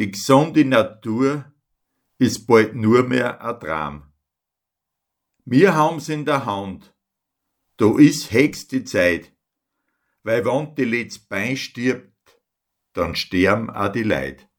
die 0.00 0.10
gesunde 0.12 0.64
Natur 0.64 1.52
ist 2.16 2.46
bald 2.46 2.74
nur 2.74 3.02
mehr 3.02 3.42
a 3.42 3.52
Traum. 3.52 4.10
Wir 5.44 5.74
haben's 5.74 6.08
in 6.08 6.24
der 6.24 6.46
Hand, 6.46 6.96
da 7.76 7.98
ist 7.98 8.32
höchste 8.32 8.82
Zeit, 8.84 9.30
weil 10.22 10.46
wenn 10.46 10.74
die 10.74 10.84
letzte 10.84 11.26
Bein 11.28 11.54
stirbt, 11.54 12.40
dann 12.94 13.14
sterben 13.14 13.68
auch 13.68 13.92
die 13.92 14.02
Leid. 14.02 14.49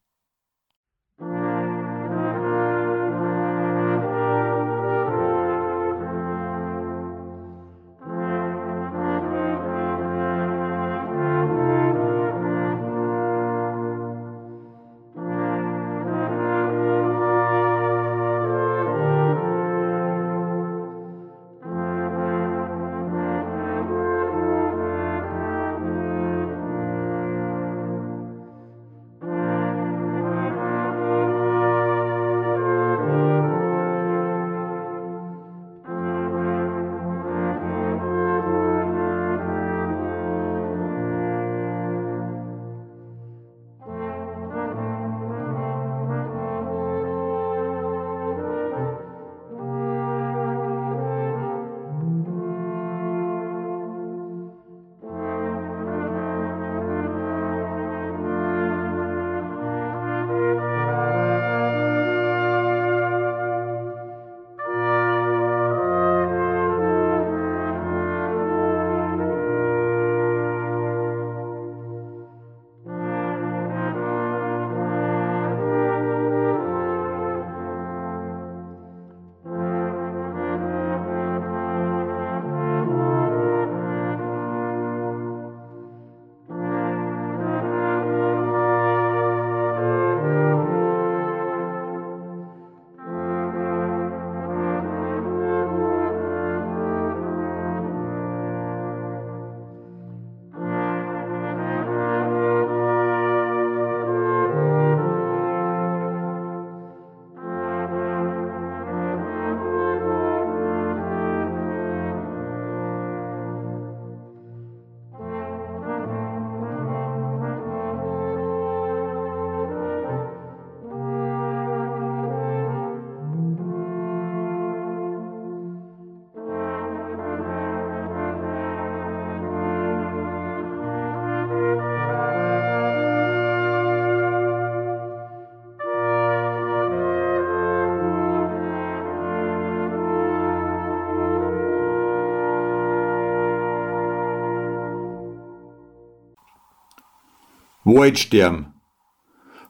Waldsterben. 147.94 148.72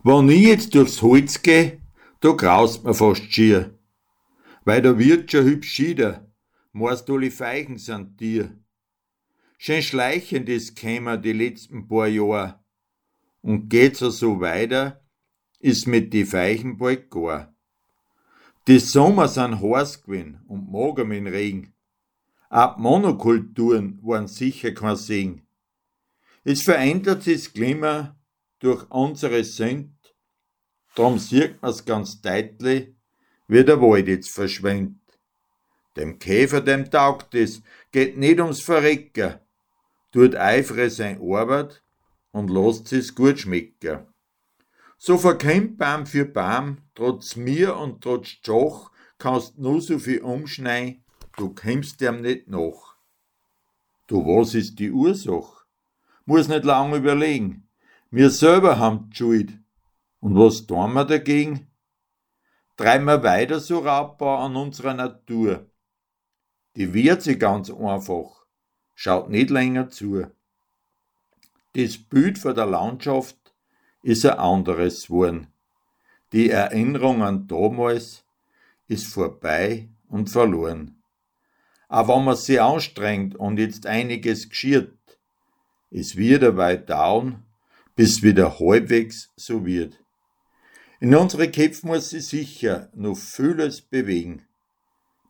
Wenn 0.05 0.29
ich 0.29 0.43
jetzt 0.43 0.75
durchs 0.75 1.03
Holz 1.03 1.43
geh, 1.43 1.79
da 2.21 2.33
graust 2.33 2.85
mir 2.85 2.95
fast 2.95 3.33
schier. 3.33 3.79
Weil 4.65 4.83
da 4.83 4.99
wird 4.99 5.31
schon 5.31 5.45
hübsch 5.45 5.73
schieder, 5.73 6.31
meist 6.73 7.11
alle 7.11 7.31
Feichen 7.31 7.79
sind 7.79 8.21
dir. 8.21 8.57
Schön 9.59 9.83
schleichend 9.83 10.49
ist 10.49 10.77
kämer 10.77 11.17
die 11.17 11.33
letzten 11.33 11.87
paar 11.89 12.09
Jahr. 12.09 12.65
Und 13.43 13.69
geht's 13.69 14.01
so 14.01 14.41
weiter, 14.41 15.05
ist 15.59 15.87
mit 15.87 16.13
die 16.13 16.25
Feichen 16.25 16.79
bald 16.79 17.11
gar. 17.11 17.55
Die 18.69 18.79
Sommer 18.79 19.27
sind 19.27 19.61
heiß 19.61 20.03
gewesen 20.03 20.41
und 20.47 20.71
mager 20.71 21.05
mit 21.05 21.27
Regen. 21.27 21.75
Ab 22.49 22.79
Monokulturen 22.79 23.99
waren 24.03 24.29
sicher 24.29 24.73
kein 24.73 24.97
Segen. 24.97 25.47
Es 26.45 26.63
verändert 26.63 27.23
sich 27.23 27.45
das 27.45 27.53
Klima 27.53 28.17
durch 28.59 28.91
unsere 28.91 29.45
Sünd, 29.45 29.95
drum 30.97 31.19
sieht 31.19 31.63
man's 31.63 31.85
ganz 31.85 32.21
deutlich, 32.21 32.95
wie 33.47 33.65
der 33.65 33.81
Wald 33.81 34.09
jetzt 34.09 34.31
verschwindet. 34.31 34.99
Dem 35.97 36.19
Käfer, 36.19 36.61
dem 36.61 36.91
taugt 36.91 37.35
es, 37.35 37.63
geht 37.93 38.17
nicht 38.17 38.41
ums 38.41 38.61
Verrecken, 38.61 39.39
tut 40.11 40.35
eifrig 40.35 40.93
sein 40.93 41.21
Arbeit 41.21 41.83
und 42.33 42.51
lässt 42.51 42.93
es 42.93 43.15
gut 43.15 43.39
schmecken. 43.39 44.07
So 44.99 45.19
verkämmt 45.19 45.79
Baum 45.79 46.07
für 46.07 46.25
Baum, 46.25 46.79
trotz 46.95 47.37
mir 47.37 47.77
und 47.77 48.03
trotz 48.03 48.39
Joch, 48.43 48.91
kannst 49.19 49.59
nur 49.59 49.81
so 49.81 49.99
viel 49.99 50.23
umschneiden, 50.23 51.05
du 51.37 51.51
kämmst 51.55 52.01
dem 52.01 52.23
nicht 52.23 52.49
nach. 52.49 52.97
Du, 54.09 54.25
was 54.25 54.55
ist 54.55 54.79
die 54.81 54.91
Ursache? 54.91 55.62
Muss 56.25 56.49
nicht 56.49 56.65
lang 56.65 56.95
überlegen. 56.95 57.69
Wir 58.11 58.31
selber 58.31 58.79
haben 58.79 59.11
die 59.11 59.17
Schuld. 59.17 59.59
Und 60.21 60.37
was 60.37 60.67
tun 60.67 60.93
wir 60.93 61.05
dagegen? 61.05 61.69
Treiben 62.77 63.05
wir 63.07 63.23
weiter 63.23 63.61
so 63.61 63.81
Raubbau 63.81 64.39
an 64.39 64.57
unserer 64.57 64.95
Natur. 64.95 65.67
Die 66.77 66.95
wird 66.95 67.23
sie 67.23 67.39
ganz 67.39 67.71
einfach. 67.71 68.47
Schaut 68.95 69.31
nicht 69.31 69.51
länger 69.51 69.91
zu. 69.91 70.27
Das 71.75 71.99
Bild 71.99 72.39
von 72.39 72.55
der 72.55 72.67
Landschaft 72.67 73.37
ist 74.03 74.27
ein 74.27 74.39
anderes 74.39 75.07
geworden. 75.07 75.49
Die 76.33 76.51
Erinnerung 76.51 77.23
an 77.23 77.47
damals 77.47 78.25
ist 78.89 79.13
vorbei 79.13 79.89
und 80.09 80.31
verloren. 80.31 81.03
Aber 81.89 82.17
wenn 82.17 82.25
man 82.25 82.37
sich 82.37 82.61
anstrengt 82.61 83.35
und 83.37 83.59
jetzt 83.59 83.87
einiges 83.87 84.49
geschieht, 84.49 84.93
es 85.93 86.17
wird 86.17 86.43
dabei 86.43 86.77
dauern, 86.77 87.45
bis 87.95 88.23
wieder 88.23 88.59
halbwegs 88.59 89.31
so 89.37 89.67
wird. 89.67 90.03
In 91.01 91.15
unsere 91.15 91.51
Köpfe 91.51 91.87
muss 91.87 92.11
sich 92.11 92.27
sicher 92.27 92.89
noch 92.95 93.17
vieles 93.17 93.83
bewegen, 93.83 94.47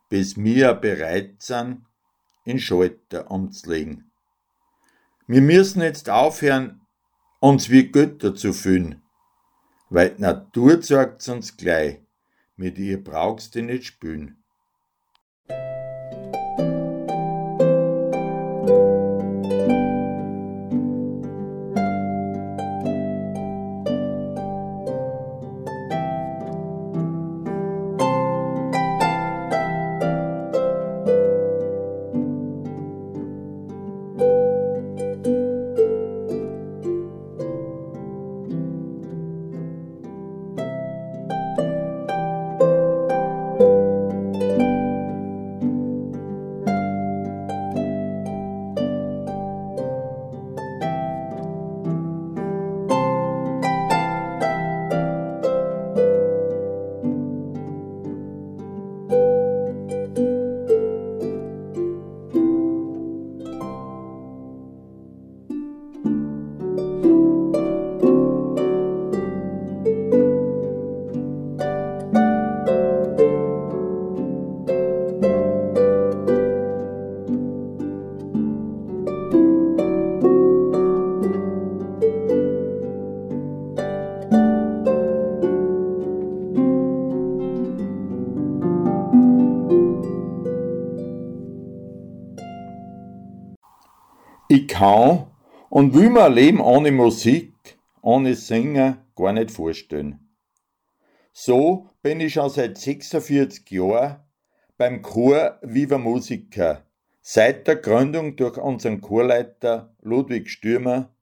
bis 0.08 0.36
wir 0.36 0.74
bereit 0.74 1.42
sind, 1.42 1.84
in 2.44 2.60
Schalter 2.60 3.30
umzulegen. 3.30 4.12
Wir 5.26 5.40
müssen 5.40 5.82
jetzt 5.82 6.10
aufhören, 6.10 6.82
uns 7.40 7.70
wie 7.70 7.90
Götter 7.90 8.34
zu 8.34 8.52
fühlen, 8.52 9.02
weil 9.90 10.10
die 10.10 10.22
Natur 10.22 10.82
sagt's 10.82 11.28
uns 11.28 11.56
gleich, 11.56 12.00
mit 12.56 12.78
ihr 12.78 13.02
brauchst 13.02 13.54
du 13.54 13.62
nicht 13.62 13.84
spülen. 13.84 14.41
Und 95.82 95.94
will 95.94 96.10
mir 96.10 96.26
ein 96.26 96.34
Leben 96.34 96.60
ohne 96.60 96.92
Musik, 96.92 97.76
ohne 98.02 98.36
Singen 98.36 98.98
gar 99.16 99.32
nicht 99.32 99.50
vorstellen. 99.50 100.32
So 101.32 101.90
bin 102.02 102.20
ich 102.20 102.34
schon 102.34 102.50
seit 102.50 102.78
46 102.78 103.68
Jahren 103.72 104.20
beim 104.78 105.02
Chor 105.02 105.58
Viva 105.60 105.98
Musica, 105.98 106.86
seit 107.20 107.66
der 107.66 107.74
Gründung 107.74 108.36
durch 108.36 108.58
unseren 108.58 109.00
Chorleiter 109.00 109.96
Ludwig 110.02 110.50
Stürmer, 110.50 111.16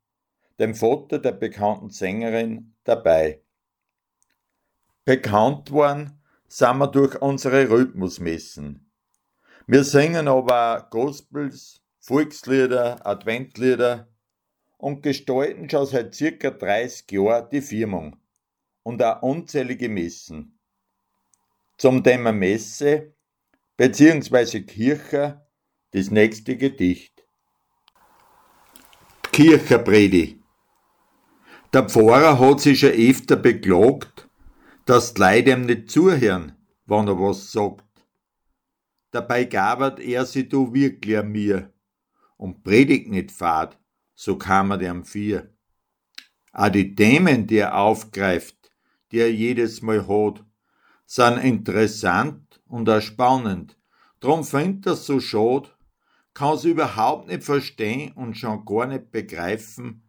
dem 0.59 0.75
Vater 0.75 1.19
der 1.19 1.33
bekannten 1.33 1.89
Sängerin, 1.89 2.75
dabei. 2.85 3.41
Bekannt 5.07 5.71
worden 5.71 6.21
sind 6.49 6.77
wir 6.77 6.89
durch 6.89 7.23
unsere 7.23 7.71
Rhythmusmessen. 7.71 8.93
Wir 9.67 9.85
singen 9.85 10.29
aber 10.29 10.85
auch 10.85 10.91
Gospels, 10.91 11.81
Volkslieder, 11.99 13.07
Adventlieder 13.07 14.11
und 14.81 15.03
gestalten 15.03 15.69
schon 15.69 15.87
seit 15.87 16.15
circa 16.15 16.51
30 16.51 17.11
Jahren 17.13 17.49
die 17.51 17.61
Firmung 17.61 18.17
und 18.83 19.03
auch 19.03 19.23
unzählige 19.23 19.89
Messen. 19.89 20.59
Zum 21.77 22.03
Thema 22.03 22.33
Messe 22.33 23.15
bzw. 23.77 24.63
Kirche 24.63 25.47
das 25.93 26.11
nächste 26.11 26.57
Gedicht. 26.57 27.25
Kircherpredi. 29.33 30.43
Der 31.73 31.89
Pfarrer 31.89 32.39
hat 32.39 32.61
sich 32.61 32.81
schon 32.81 32.91
öfter 32.91 33.37
beklagt, 33.37 34.29
dass 34.87 35.15
die 35.15 35.21
Leute 35.21 35.51
ihm 35.51 35.67
nicht 35.67 35.91
zuhören, 35.91 36.57
wenn 36.87 37.07
er 37.07 37.19
was 37.19 37.53
sagt. 37.53 37.85
Dabei 39.11 39.45
gabert 39.45 40.01
er 40.01 40.25
sich 40.25 40.49
du 40.49 40.73
wirklich 40.73 41.19
an 41.19 41.33
mir 41.33 41.73
und 42.37 42.63
predigt 42.63 43.09
nicht 43.09 43.31
fad, 43.31 43.80
so 44.23 44.37
kam 44.37 44.71
er 44.71 44.77
dem 44.77 45.03
vier. 45.03 45.49
Auch 46.53 46.69
die 46.69 46.95
Themen, 46.95 47.47
die 47.47 47.57
er 47.57 47.79
aufgreift, 47.79 48.71
die 49.11 49.21
er 49.21 49.33
jedes 49.33 49.81
Mal 49.81 50.07
hat, 50.07 50.45
sind 51.07 51.39
interessant 51.39 52.61
und 52.67 52.91
auch 52.91 53.01
spannend. 53.01 53.79
Drum 54.21 54.45
findet 54.45 54.85
er 54.89 54.97
so 54.97 55.21
schad, 55.21 55.75
kann's 56.35 56.65
überhaupt 56.65 57.29
nicht 57.29 57.45
verstehen 57.45 58.13
und 58.13 58.37
schon 58.37 58.67
gar 58.67 58.87
nicht 58.87 59.11
begreifen, 59.11 60.03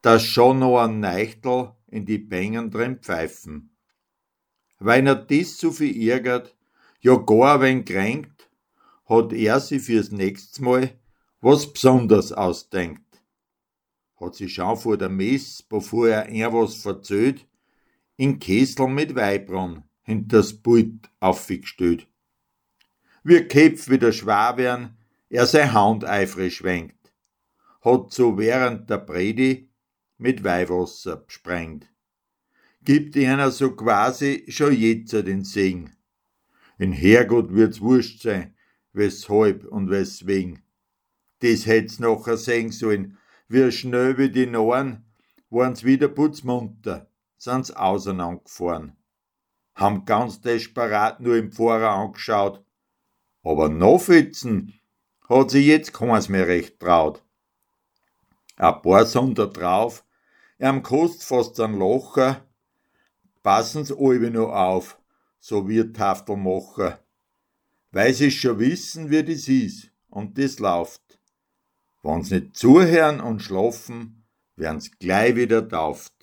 dass 0.00 0.24
schon 0.24 0.60
noch 0.60 0.78
ein 0.78 1.00
Neichtel 1.00 1.72
in 1.88 2.06
die 2.06 2.16
Bängen 2.16 2.70
drin 2.70 2.96
pfeifen. 2.96 3.76
Weil 4.78 5.06
er 5.06 5.16
dies 5.16 5.58
so 5.58 5.70
viel 5.70 6.08
ärgert, 6.08 6.56
ja 7.02 7.14
gar 7.16 7.60
wenig 7.60 7.84
kränkt, 7.84 8.50
hat 9.04 9.34
er 9.34 9.60
sich 9.60 9.82
fürs 9.82 10.10
nächste 10.10 10.62
Mal 10.62 10.98
was 11.42 11.70
Besonderes 11.70 12.32
ausdenkt. 12.32 13.09
Hat 14.20 14.34
sich 14.34 14.54
schon 14.54 14.76
vor 14.76 14.98
der 14.98 15.08
Mess, 15.08 15.62
bevor 15.62 16.08
er 16.08 16.28
er 16.28 16.52
was 16.52 16.76
verzöht, 16.76 17.46
in 18.16 18.38
Kessel 18.38 18.86
mit 18.86 19.14
Weibron 19.14 19.82
hinters 20.02 20.52
Pult 20.62 21.08
aufgestellt. 21.20 22.06
Wie 23.24 23.42
Köpf 23.48 23.88
wieder 23.88 24.12
schwer 24.12 24.56
werden, 24.56 24.96
er 25.30 25.46
sein 25.46 25.72
Hand 25.72 26.04
eifrig 26.04 26.56
schwenkt, 26.56 27.12
hat 27.82 28.12
so 28.12 28.36
während 28.36 28.90
der 28.90 28.98
Predi 28.98 29.70
mit 30.18 30.44
Weihwasser 30.44 31.16
besprengt. 31.16 31.86
Gibt 32.82 33.16
einer 33.16 33.50
so 33.50 33.70
quasi 33.72 34.44
schon 34.48 34.74
jetzt 34.74 35.12
den 35.12 35.44
Segen. 35.44 35.96
In 36.78 36.92
Herrgott 36.92 37.52
wird's 37.52 37.80
wurscht 37.80 38.22
sein, 38.22 38.54
weshalb 38.92 39.64
und 39.64 39.90
weswegen. 39.90 40.62
Das 41.40 41.66
hätt's 41.66 42.00
nachher 42.00 42.36
sehen 42.36 42.72
sollen, 42.72 43.18
wie 43.50 43.72
schnell 43.72 44.16
wie 44.16 44.30
die 44.30 44.46
Noren 44.46 45.04
waren's 45.50 45.82
wieder 45.82 46.06
putzmunter 46.06 47.10
sind's 47.36 47.72
auseinandergefahren. 47.72 48.96
Haben 49.74 50.04
ganz 50.04 50.40
desperat 50.40 51.20
nur 51.20 51.36
im 51.36 51.50
Pfarrer 51.50 51.90
angeschaut. 51.90 52.64
Aber 53.42 53.68
nachfitzen 53.68 54.74
hat 55.28 55.50
sie 55.50 55.66
jetzt 55.66 55.92
keins 55.92 56.28
mehr 56.28 56.46
recht 56.46 56.78
traut. 56.78 57.24
Ein 58.56 58.82
paar 58.82 59.04
Sonder 59.04 59.48
drauf, 59.48 60.04
am 60.60 60.84
kost 60.84 61.24
fast 61.24 61.58
ein 61.58 61.76
Locher, 61.76 62.46
passen's 63.42 63.90
alle 63.90 64.30
noch 64.30 64.52
auf, 64.52 65.00
so 65.40 65.66
wird 65.68 65.96
Tafelmacher. 65.96 67.00
Weil 67.90 68.14
sie 68.14 68.30
schon 68.30 68.60
wissen, 68.60 69.10
wie 69.10 69.24
das 69.24 69.48
ist, 69.48 69.90
und 70.08 70.38
das 70.38 70.60
läuft. 70.60 71.09
Wenn's 72.02 72.30
nicht 72.30 72.56
zuhören 72.56 73.20
und 73.20 73.42
schlafen, 73.42 74.26
werden's 74.56 74.98
gleich 74.98 75.36
wieder 75.36 75.68
tauft. 75.68 76.19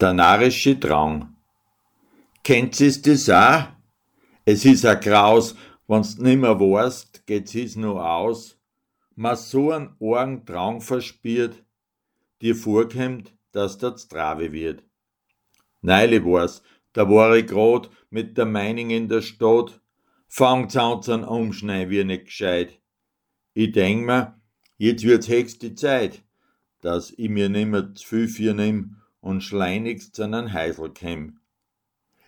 Der 0.00 0.12
narische 0.12 0.76
Drang. 0.76 1.34
Kennt 2.44 2.78
ihr 2.78 2.92
das 3.02 3.28
auch? 3.28 3.66
Es 4.44 4.64
is 4.64 4.84
a 4.84 4.94
Graus, 4.94 5.56
wenn's 5.88 6.18
nimmer 6.18 6.60
weißt, 6.60 7.26
geht's 7.26 7.56
is 7.56 7.74
nur 7.74 8.08
aus. 8.08 8.56
Ma 9.16 9.34
so 9.34 9.72
einen 9.72 9.96
argen 10.00 10.44
Drang 10.44 10.80
verspiert, 10.80 11.64
dir 12.40 12.54
vorkommt, 12.54 13.34
dass 13.50 13.78
der 13.78 13.98
Strave 13.98 14.52
wird. 14.52 14.84
Neile 15.82 16.24
war's, 16.24 16.62
da 16.92 17.10
war 17.10 17.36
ich 17.36 17.48
grad 17.48 17.90
mit 18.08 18.38
der 18.38 18.46
Meining 18.46 18.90
in 18.90 19.08
der 19.08 19.22
Stadt, 19.22 19.80
fangt's 20.28 20.76
an 20.76 21.02
zum 21.02 21.24
Umschnei 21.24 21.90
wie 21.90 22.04
nicht 22.04 22.26
gescheit. 22.26 22.80
Ich 23.52 23.72
denk 23.72 24.06
mir, 24.06 24.40
jetzt 24.76 25.02
wird's 25.02 25.26
höchste 25.26 25.74
Zeit, 25.74 26.22
dass 26.82 27.10
ich 27.16 27.28
mir 27.28 27.48
nimmer 27.48 27.96
zu 27.96 28.06
viel 28.06 28.28
für 28.28 28.54
nimm 28.54 28.98
und 29.20 29.42
schleunigst 29.42 30.14
zu 30.14 30.24
einem 30.24 30.52
Heisel 30.52 30.90
käm. 30.90 31.40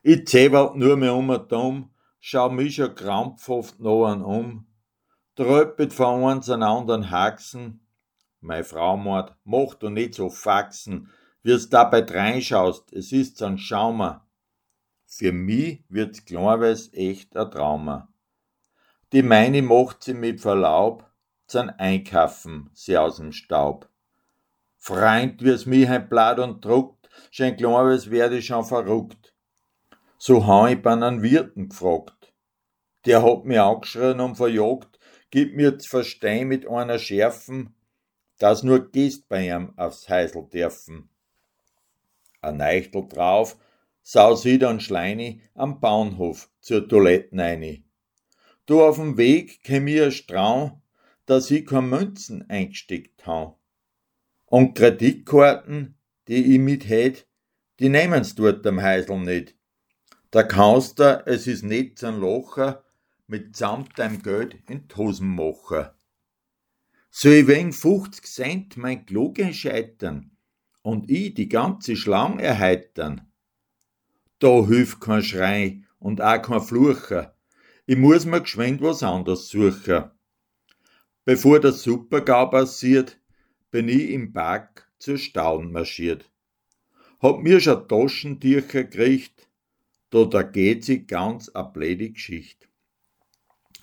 Ich 0.03 0.27
zähwalt 0.27 0.77
nur 0.77 0.97
mehr 0.97 1.15
um 1.15 1.31
und 1.31 1.53
um, 1.53 1.91
schau 2.21 2.51
mich 2.51 2.77
schon 2.77 2.95
krampfhaft 2.95 3.81
noch 3.81 4.07
an 4.07 4.23
um, 4.23 4.67
tröppet 5.37 5.93
von 5.93 6.23
uns 6.23 6.51
an 6.51 6.63
anderen 6.63 7.11
Haxen, 7.11 7.87
mei 8.41 8.65
Frau 8.65 8.97
mord, 8.97 9.37
mach 9.45 9.75
du 9.75 9.91
nicht 9.91 10.15
so 10.15 10.31
faxen, 10.31 11.11
wie's 11.43 11.69
dabei 11.69 12.03
reinschaust, 12.03 12.93
es 12.93 13.13
ist 13.13 13.41
so'n 13.43 13.59
Schaumer. 13.59 14.27
Für 15.07 15.33
mich 15.33 15.85
wird's 15.89 16.25
klarweis 16.25 16.93
echt 16.93 17.37
a 17.37 17.45
Trauma. 17.45 18.09
Die 19.13 19.23
meine 19.23 19.61
macht 19.61 20.05
sie 20.05 20.15
mit 20.15 20.41
Verlaub, 20.41 21.05
zum 21.47 21.71
Einkaufen, 21.79 22.71
sie 22.75 22.97
aus'm 22.97 23.33
Staub. 23.33 23.89
Freund, 24.83 25.45
wie's 25.45 25.67
mich 25.67 25.87
ein 25.91 26.09
Blatt 26.09 26.39
und 26.39 26.65
druckt, 26.65 27.11
schein 27.31 27.55
klar, 27.55 27.85
als 27.85 28.11
werd 28.11 28.33
ich 28.33 28.47
schon 28.47 28.65
verrückt. 28.65 29.35
So 30.17 30.47
han 30.47 30.73
ich 30.73 30.81
bei 30.81 30.93
einem 30.93 31.23
Wirten 31.23 31.69
gefragt. 31.69 32.33
Der 33.05 33.23
hat 33.23 33.45
mich 33.45 33.61
angeschrien 33.61 34.21
und 34.21 34.37
verjagt, 34.37 34.99
gib 35.31 35.55
mir 35.55 35.79
zu 35.79 35.87
verstehen 35.87 36.49
mit 36.49 36.67
einer 36.67 36.99
Schärfen, 36.99 37.75
dass 38.39 38.63
nur 38.63 38.91
Gäst 38.91 39.29
bei 39.29 39.49
ihm 39.49 39.75
aufs 39.77 40.09
Heisel 40.09 40.49
dürfen. 40.49 41.11
Ein 42.41 42.57
Neichtel 42.57 43.07
drauf, 43.07 43.59
saus 44.01 44.47
ich 44.47 44.61
dann 44.61 44.81
Schleini 44.81 45.43
am 45.55 45.79
Bahnhof 45.79 46.49
zur 46.61 46.89
Toiletten 46.89 47.39
rein. 47.39 47.85
Du 48.65 48.81
auf'm 48.81 49.19
Weg 49.19 49.63
käm 49.63 49.85
mir 49.85 50.07
ein 50.07 50.13
Strau, 50.13 50.81
dass 51.27 51.51
ich 51.51 51.67
kein 51.67 51.91
Münzen 51.91 52.49
eingesteckt 52.49 53.27
han. 53.27 53.53
Und 54.51 54.75
Kreditkarten, 54.75 55.95
die 56.27 56.55
ich 56.55 56.59
mit 56.59 56.89
hätt, 56.89 57.29
die 57.79 57.89
nehmen's 57.89 58.35
dort 58.35 58.67
am 58.67 58.83
Heisel 58.83 59.21
nicht. 59.21 59.55
Da 60.33 60.43
kannst 60.43 60.99
du, 60.99 61.23
es 61.25 61.47
is 61.47 61.63
nicht 61.63 62.03
Locher, 62.03 62.85
mit 63.29 63.57
samt 63.57 63.97
deinem 63.97 64.21
Geld 64.21 64.57
in 64.69 64.89
die 64.89 64.97
Hosen 64.97 65.37
machen. 65.37 65.87
So 67.13 67.31
ich 67.31 67.47
wegen 67.47 67.73
50 67.73 68.27
Cent 68.27 68.77
mein 68.77 69.07
Klogen 69.07 69.55
scheitern 69.55 70.33
und 70.83 71.09
ich 71.09 71.35
die 71.35 71.49
ganze 71.49 71.95
Schlang 71.95 72.41
erheitern. 72.41 73.31
Da 74.41 74.67
hilft 74.67 75.01
kein 75.01 75.23
Schrei 75.23 75.83
und 76.01 76.21
auch 76.21 76.43
kein 76.43 76.61
Flucher. 76.61 77.37
Ich 77.87 77.97
muss 77.97 78.27
mir 78.27 78.41
geschwind 78.41 78.83
was 78.83 79.05
anderes 79.05 79.49
suchen. 79.49 80.11
Bevor 81.25 81.61
der 81.61 81.73
Supergau 81.73 82.47
passiert, 82.47 83.20
bin 83.71 83.89
ich 83.89 84.11
im 84.11 84.33
Park 84.33 84.91
zur 84.99 85.19
Staun 85.19 85.73
marschiert. 85.73 86.31
Hab 87.21 87.41
mir 87.41 87.61
schon 87.61 87.87
Taschentücher 87.89 88.85
gekriegt, 88.85 89.49
da 90.11 90.25
da 90.25 90.43
geht 90.43 90.85
sie 90.85 91.07
ganz 91.07 91.51
a 91.55 91.63
blöde 91.63 92.11
Geschicht. 92.11 92.69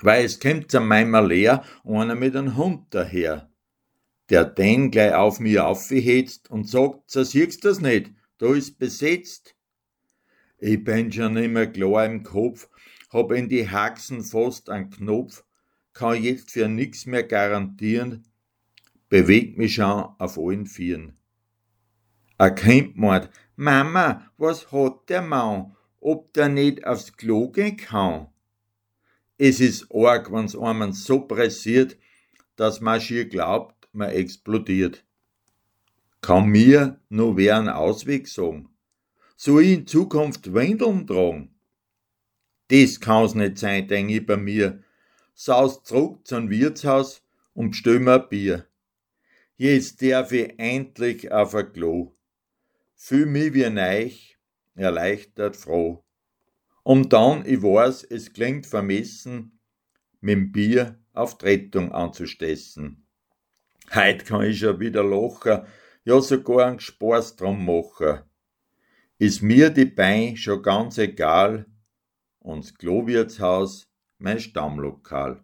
Weil 0.01 0.25
es 0.25 0.39
kommt 0.39 0.73
an 0.75 0.87
meinem 0.87 1.27
Lehr 1.27 1.63
einer 1.83 2.15
mit 2.15 2.35
einem 2.35 2.57
Hund 2.57 2.87
daher, 2.91 3.49
der 4.29 4.45
den 4.45 4.91
gleich 4.91 5.13
auf 5.13 5.39
mir 5.39 5.65
aufgehetzt 5.65 6.51
und 6.51 6.69
sagt, 6.69 7.09
zersiegst 7.09 7.63
das 7.65 7.79
nicht, 7.79 8.11
da 8.37 8.53
ist 8.53 8.77
besetzt. 8.77 9.55
Ich 10.59 10.83
bin 10.83 11.11
schon 11.11 11.33
nimmer 11.33 11.67
klar 11.67 12.05
im 12.05 12.23
Kopf, 12.23 12.69
hab 13.11 13.31
in 13.31 13.47
die 13.47 13.69
Haxen 13.69 14.23
fast 14.23 14.69
einen 14.69 14.89
Knopf, 14.89 15.45
kann 15.93 16.21
jetzt 16.21 16.51
für 16.51 16.67
nix 16.67 17.05
mehr 17.05 17.23
garantieren, 17.23 18.26
bewegt 19.09 19.57
mich 19.57 19.75
schon 19.75 20.05
auf 20.17 20.37
allen 20.37 20.65
Vieren. 20.65 21.17
Erkennt 22.37 22.97
man, 22.97 23.29
Mama, 23.55 24.29
was 24.37 24.71
hat 24.71 25.09
der 25.09 25.21
Mann, 25.21 25.75
ob 25.99 26.33
der 26.33 26.49
nicht 26.49 26.85
aufs 26.85 27.17
Klo 27.17 27.49
gehen 27.49 27.77
kann? 27.77 28.27
Es 29.37 29.59
ist 29.59 29.87
arg, 29.93 30.31
wenn's 30.31 30.55
einem 30.55 30.93
so 30.93 31.21
pressiert, 31.21 31.97
dass 32.55 32.81
man 32.81 33.01
schier 33.01 33.25
glaubt, 33.25 33.87
man 33.91 34.09
explodiert. 34.09 35.03
Kann 36.21 36.49
mir 36.49 36.99
nur 37.09 37.37
wer 37.37 37.57
einen 37.57 37.69
Ausweg 37.69 38.27
sagen? 38.27 38.69
Soll 39.35 39.63
ich 39.63 39.73
in 39.73 39.87
Zukunft 39.87 40.53
Windeln 40.53 41.05
tragen? 41.05 41.55
Das 42.69 42.99
kann's 42.99 43.35
nicht 43.35 43.57
sein, 43.57 43.87
denk 43.87 44.09
ich 44.09 44.25
bei 44.25 44.37
mir. 44.37 44.83
Saus 45.33 45.83
zurück 45.83 46.27
zum 46.27 46.49
Wirtshaus 46.49 47.23
und 47.53 47.71
bestell 47.71 47.99
mir 47.99 48.21
ein 48.21 48.29
Bier. 48.29 48.66
Jetzt 49.59 50.03
darf 50.03 50.31
ich 50.33 50.53
endlich 50.59 51.31
auf 51.31 51.55
ein 51.55 51.73
Klo. 51.73 52.15
Fühl 52.95 53.25
mich 53.25 53.55
wie 53.55 53.67
neich, 53.71 54.37
erleichtert 54.75 55.55
froh. 55.55 56.03
Und 56.83 57.11
dann, 57.11 57.43
ich 57.43 57.63
weiß, 57.63 58.03
es 58.03 58.33
klingt 58.33 58.67
vermessen, 58.67 59.59
mit'm 60.21 60.51
Bier 60.51 60.99
auf 61.11 61.39
Trettung 61.39 61.91
anzustessen. 61.91 63.07
Heut 63.95 64.25
kann 64.25 64.43
ich 64.43 64.59
schon 64.59 64.79
wieder 64.79 65.03
lachen, 65.03 65.65
ja 66.05 66.21
sogar 66.21 66.67
einen 66.67 66.79
Spaß 66.79 67.35
drum 67.35 67.65
machen. 67.65 68.19
Ist 69.17 69.41
mir 69.41 69.71
die 69.71 69.85
Bein 69.85 70.37
schon 70.37 70.61
ganz 70.61 70.99
egal, 70.99 71.65
und 72.37 72.63
das 72.63 72.75
Klowirtshaus 72.75 73.91
mein 74.19 74.39
Stammlokal. 74.39 75.43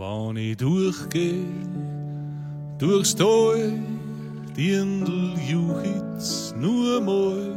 Wann 0.00 0.38
ich 0.38 0.56
durchgeh, 0.56 1.44
durchs 2.78 3.14
Tal, 3.14 3.74
Dirndl 4.56 5.34
juchit's 5.46 6.54
nur 6.58 7.02
mal, 7.02 7.54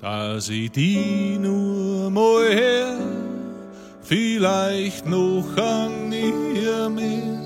dass 0.00 0.48
ich 0.48 0.70
die 0.70 1.36
nur 1.40 2.08
mal 2.12 2.50
her, 2.52 2.96
vielleicht 4.02 5.08
noch 5.08 5.56
an 5.56 6.08
nie 6.08 6.30
mehr. 6.94 7.40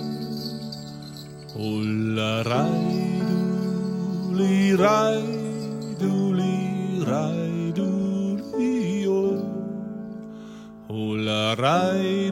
Hullerei, 1.55 2.69
dulirei, 4.29 5.23
dulirei, 5.99 7.73
dulio. 7.75 9.43
Hullerei, 10.91 12.31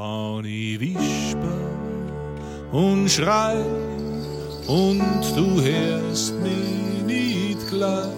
Wann 0.00 0.44
ich 0.44 0.78
wisper 0.78 1.58
und 2.70 3.10
schrei 3.10 3.56
und 4.68 5.22
du 5.34 5.60
hörst 5.60 6.34
mich 6.40 7.02
nicht 7.04 7.68
gleich, 7.68 8.12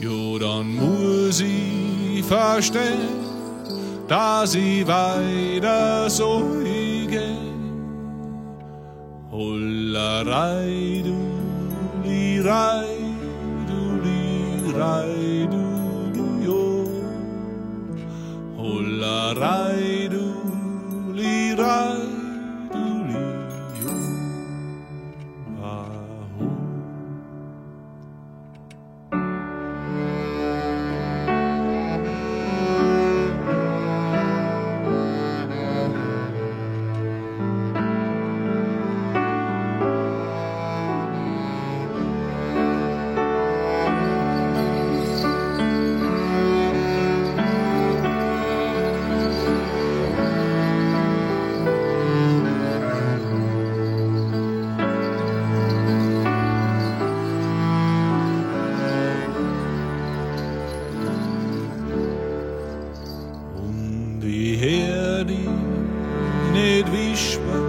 Jo, 0.00 0.38
dann 0.40 0.74
muss 0.74 1.40
ich 1.40 2.24
verstehen, 2.24 3.14
dass 4.08 4.56
ich 4.56 4.84
weiter 4.88 6.10
so 6.10 6.42
gehe. 7.08 7.36
Hullerei, 9.30 11.02
du, 11.04 11.27
lirei, 12.48 13.14
du, 13.66 14.00
lirei, 14.02 15.46
du, 15.50 15.68
nicht 67.18 67.67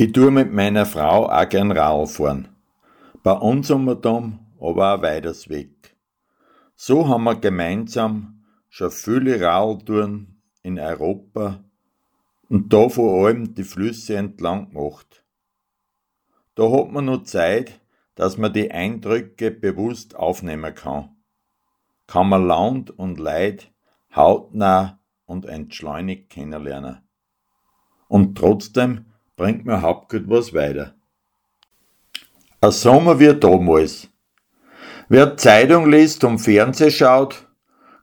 Ich 0.00 0.12
tue 0.12 0.30
mit 0.30 0.52
meiner 0.52 0.86
Frau 0.86 1.28
auch 1.28 1.48
gern 1.48 1.72
Radl 1.72 2.06
fahren. 2.06 2.50
Bei 3.24 3.32
uns 3.32 3.68
um 3.68 4.00
Dom, 4.00 4.38
aber 4.60 4.94
auch 4.94 5.02
weiters 5.02 5.48
weg. 5.48 5.96
So 6.76 7.08
haben 7.08 7.24
wir 7.24 7.34
gemeinsam 7.34 8.44
schon 8.68 8.92
viele 8.92 9.40
Radltouren 9.40 10.40
in 10.62 10.78
Europa 10.78 11.64
und 12.48 12.72
da 12.72 12.88
vor 12.88 13.26
allem 13.26 13.56
die 13.56 13.64
Flüsse 13.64 14.14
entlang 14.14 14.70
gemacht. 14.70 15.24
Da 16.54 16.70
hat 16.70 16.92
man 16.92 17.06
noch 17.06 17.24
Zeit, 17.24 17.80
dass 18.14 18.38
man 18.38 18.52
die 18.52 18.70
Eindrücke 18.70 19.50
bewusst 19.50 20.14
aufnehmen 20.14 20.76
kann. 20.76 21.16
Kann 22.06 22.28
man 22.28 22.46
Land 22.46 22.96
und 22.96 23.18
Leid 23.18 23.72
hautnah 24.14 25.00
und 25.26 25.44
entschleunigt 25.44 26.30
kennenlernen. 26.30 26.98
Und 28.06 28.38
trotzdem 28.38 29.06
bringt 29.38 29.64
mir 29.64 29.80
Hauptgut 29.80 30.28
was 30.28 30.52
weiter. 30.52 30.94
Ein 32.60 32.72
Sommer 32.72 33.20
wie 33.20 33.32
damals. 33.32 34.08
Wer 35.08 35.36
Zeitung 35.36 35.88
liest 35.88 36.24
und 36.24 36.40
Fernseh 36.40 36.90
schaut, 36.90 37.48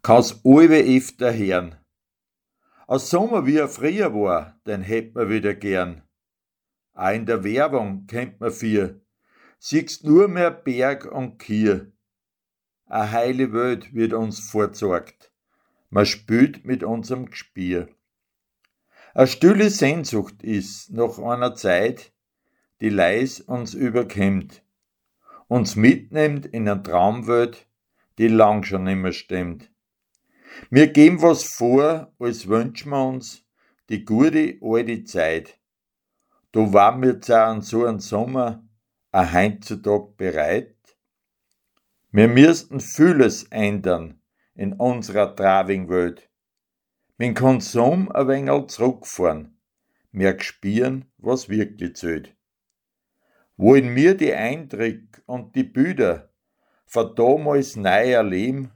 kann's 0.01 0.39
allwe 0.45 0.79
öfter 0.79 1.33
hören. 1.33 1.75
Ein 2.87 2.99
Sommer 2.99 3.45
wie 3.45 3.57
er 3.57 3.67
früher 3.67 4.13
war, 4.13 4.59
den 4.65 4.81
hätt 4.81 5.13
man 5.13 5.29
wieder 5.29 5.53
gern. 5.53 6.03
Auch 6.93 7.11
in 7.11 7.25
der 7.25 7.43
Werbung 7.43 8.07
kennt 8.07 8.39
man 8.39 8.51
vier. 8.51 9.01
Siehst 9.59 10.05
nur 10.05 10.29
mehr 10.29 10.51
Berg 10.51 11.05
und 11.05 11.37
Kier. 11.37 11.91
A 12.85 13.11
heile 13.11 13.51
Welt 13.51 13.93
wird 13.93 14.13
uns 14.13 14.39
vorzeugt. 14.39 15.33
Man 15.89 16.05
spült 16.05 16.65
mit 16.65 16.83
unserem 16.83 17.25
Gespier. 17.25 17.89
A 19.17 19.27
stille 19.27 19.69
Sehnsucht 19.69 20.43
ist 20.43 20.91
nach 20.91 21.17
einer 21.19 21.55
Zeit, 21.55 22.11
die 22.81 22.89
leis 22.89 23.39
uns 23.39 23.73
überkämmt, 23.73 24.61
uns 25.47 25.77
mitnimmt 25.77 26.45
in 26.47 26.67
eine 26.67 26.83
Traumwelt, 26.83 27.65
die 28.17 28.27
lang 28.27 28.63
schon 28.63 28.83
nimmer 28.83 29.13
stimmt. 29.13 29.71
Wir 30.69 30.87
geben 30.87 31.21
was 31.21 31.45
vor, 31.45 32.11
als 32.19 32.49
wünschen 32.49 32.89
wir 32.89 33.07
uns 33.07 33.45
die 33.87 34.03
gute 34.03 34.57
alte 34.61 35.05
Zeit. 35.05 35.61
Da 36.51 36.73
waren 36.73 37.01
wir 37.01 37.21
zwar 37.21 37.47
an 37.47 37.61
so 37.61 37.85
einem 37.85 38.01
Sommer 38.01 38.67
a 39.13 39.31
heutzutage 39.31 40.11
bereit. 40.17 40.75
Wir 42.11 42.27
müssten 42.27 42.81
vieles 42.81 43.43
ändern 43.43 44.19
in 44.55 44.73
unserer 44.73 45.33
travigen 45.33 45.87
Mit 47.17 47.37
Konsum 47.37 48.11
ein 48.11 48.27
wenig 48.27 48.67
zurückfahren, 48.67 49.57
mehr 50.11 50.37
spüren, 50.41 51.05
was 51.17 51.47
wirklich 51.47 51.95
zählt. 51.95 52.35
Wollen 53.55 53.95
wir 53.95 54.17
die 54.17 54.33
Eindrücke 54.33 55.21
und 55.25 55.55
die 55.55 55.63
Bilder 55.63 56.29
von 56.85 57.15
damals 57.15 57.77
neu 57.77 58.11
erleben, 58.11 58.71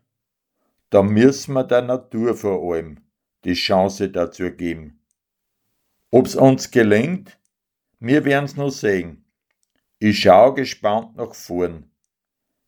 da 0.90 1.04
müssen 1.04 1.54
wir 1.54 1.66
der 1.66 1.82
Natur 1.82 2.34
vor 2.34 2.74
allem 2.74 3.02
die 3.44 3.56
Chance 3.56 4.10
dazu 4.10 4.50
geben. 4.52 5.02
Ob's 6.10 6.36
uns 6.36 6.72
gelingt, 6.72 7.38
wir 8.00 8.24
werden's 8.24 8.56
noch 8.56 8.72
sehen. 8.72 9.26
Ich 10.00 10.22
schau 10.22 10.54
gespannt 10.54 11.18
nach 11.18 11.36
vorn. 11.36 11.92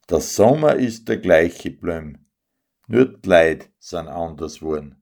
Der 0.09 0.19
Sommer 0.19 0.75
ist 0.75 1.07
der 1.07 1.19
gleiche 1.19 1.71
Blüm, 1.71 2.25
nur 2.87 3.05
die 3.05 3.29
Leid 3.29 3.69
sind 3.79 4.09
anders 4.09 4.61
worden. 4.61 5.00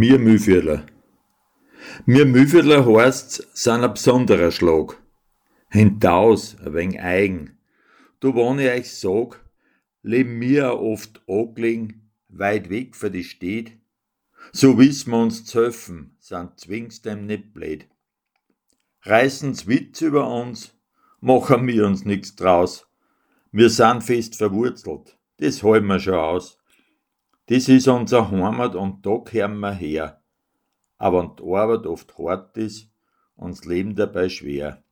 Mir 0.00 0.20
Mühviertler. 0.20 0.86
Mir 2.06 2.24
Mühviertler 2.24 2.86
heißt's, 2.86 3.42
sind 3.52 3.82
ein 3.82 3.92
besonderer 3.92 4.52
Schlag. 4.52 4.96
Hintaus, 5.70 6.56
ein 6.64 6.72
wenig 6.72 7.00
eigen. 7.00 7.58
Du, 8.20 8.32
wenn 8.36 8.60
ich 8.60 8.70
euch 8.70 8.92
sag, 8.92 9.44
leben 10.02 10.38
mir 10.38 10.78
oft 10.78 11.20
angelegen, 11.26 12.12
weit 12.28 12.70
weg 12.70 12.94
von 12.94 13.10
die 13.10 13.24
Stadt. 13.24 13.72
So 14.52 14.78
wissen 14.78 15.10
wir 15.10 15.18
uns 15.20 15.44
zu 15.44 15.62
helfen, 15.62 16.16
sind 16.20 16.60
zwingst 16.60 17.04
dem 17.04 17.26
nicht 17.26 17.52
blöd. 17.52 17.88
Reißen's 19.02 19.66
Witz 19.66 20.00
über 20.00 20.30
uns, 20.32 20.76
machen 21.20 21.66
wir 21.66 21.84
uns 21.84 22.04
nix 22.04 22.36
draus. 22.36 22.86
Wir 23.50 23.68
sind 23.68 24.04
fest 24.04 24.36
verwurzelt, 24.36 25.18
das 25.38 25.64
halten 25.64 25.88
wir 25.88 25.98
schon 25.98 26.14
aus. 26.14 26.57
Das 27.48 27.66
ist 27.66 27.88
unser 27.88 28.30
Heimat 28.30 28.74
und 28.74 29.06
da 29.06 29.20
kehren 29.20 29.58
wir 29.60 29.72
her. 29.72 30.22
Aber 30.98 31.22
wenn 31.22 31.36
die 31.36 31.54
Arbeit 31.54 31.86
oft 31.86 32.18
hart 32.18 32.58
ist 32.58 32.90
und 33.36 33.52
das 33.52 33.64
Leben 33.64 33.94
dabei 33.96 34.28
schwer. 34.28 34.82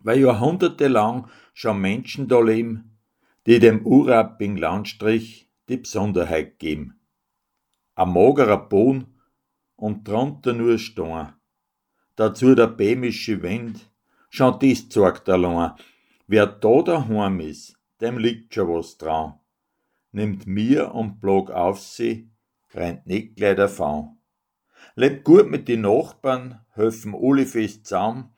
Weil 0.00 0.20
jahrhundertelang 0.20 1.28
schon 1.54 1.80
Menschen 1.80 2.28
da 2.28 2.40
leben, 2.40 2.98
die 3.46 3.58
dem 3.58 3.86
urabbigen 3.86 4.58
Landstrich 4.58 5.48
die 5.70 5.78
Besonderheit 5.78 6.58
geben. 6.58 7.00
Ein 7.94 8.12
magerer 8.12 8.68
Boden 8.68 9.06
und 9.76 10.06
drunter 10.06 10.52
nur 10.52 10.76
Stein. 10.76 11.32
Dazu 12.16 12.54
der 12.54 12.66
bämische 12.66 13.42
Wind, 13.42 13.90
schon 14.28 14.58
dies 14.58 14.90
zeigt 14.90 15.26
allein. 15.30 15.72
Wer 16.26 16.46
da 16.48 16.82
daheim 16.82 17.40
ist, 17.40 17.78
dem 18.02 18.18
liegt 18.18 18.52
schon 18.52 18.68
was 18.68 18.98
dran 18.98 19.38
nimmt 20.12 20.46
mir 20.46 20.94
und 20.94 21.20
blog 21.20 21.50
auf 21.50 21.80
sie, 21.80 22.30
rennt 22.72 23.06
nicht 23.06 23.36
gleich 23.36 23.56
davon. 23.56 24.18
Lebt 24.94 25.24
gut 25.24 25.50
mit 25.50 25.68
den 25.68 25.82
Nachbarn, 25.82 26.60
helfen 26.74 27.14
alle 27.14 27.46
fest 27.46 27.86
zusammen, 27.86 28.32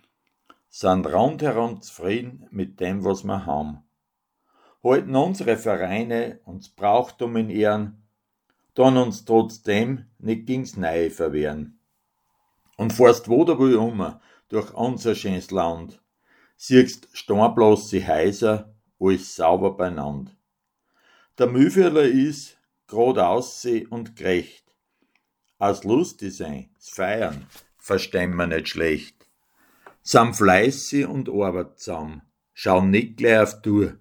sind 0.68 1.06
rundherum 1.06 1.82
zufrieden 1.82 2.46
mit 2.50 2.80
dem, 2.80 3.04
was 3.04 3.24
wir 3.24 3.46
haben. 3.46 3.84
halten 4.82 5.16
unsere 5.16 5.56
Vereine 5.56 6.40
uns 6.44 6.68
Brauchtum 6.68 7.36
in 7.36 7.50
Ehren, 7.50 8.06
dann 8.74 8.96
uns 8.96 9.24
trotzdem 9.24 10.06
nicht 10.18 10.46
gegens 10.46 10.76
Neue 10.76 11.10
verwehren. 11.10 11.80
Und 12.76 12.92
fährst 12.92 13.28
wo 13.28 13.44
da 13.44 13.54
um, 13.54 14.16
durch 14.48 14.74
unser 14.74 15.14
schönes 15.14 15.50
Land, 15.50 16.02
siehst 16.56 17.08
steinbloße 17.12 18.06
Häuser, 18.06 18.74
alles 18.98 19.36
sauber 19.36 19.76
beieinander. 19.76 20.32
Der 21.36 21.48
Mühvierler 21.48 22.04
ist 22.04 22.58
grad 22.86 23.18
ausseh 23.18 23.86
und 23.86 24.14
gerecht. 24.14 24.64
Aus 25.58 25.82
lustig 25.82 26.36
sein, 26.36 26.70
Feiern, 26.78 27.48
verstehen 27.76 28.36
wir 28.36 28.46
nicht 28.46 28.68
schlecht. 28.68 29.28
Sam 30.02 30.32
fleißig 30.32 31.06
und 31.06 31.28
arbeitsam, 31.28 32.22
schauen 32.52 32.90
nicht 32.90 33.16
gleich 33.16 33.40
auf 33.40 33.62
Tour. 33.62 33.96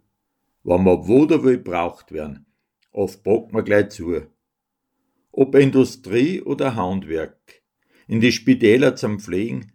Wenn 0.63 0.83
wir 0.83 1.07
wo 1.07 1.25
da 1.25 1.43
will 1.43 1.57
braucht 1.57 2.11
werden, 2.11 2.45
oft 2.91 3.23
packen 3.23 3.53
wir 3.53 3.63
gleich 3.63 3.89
zu. 3.89 4.27
Ob 5.31 5.55
Industrie 5.55 6.39
oder 6.39 6.75
Handwerk, 6.75 7.63
in 8.07 8.21
die 8.21 8.31
Spitäler 8.31 8.95
zum 8.95 9.19
Pflegen, 9.19 9.71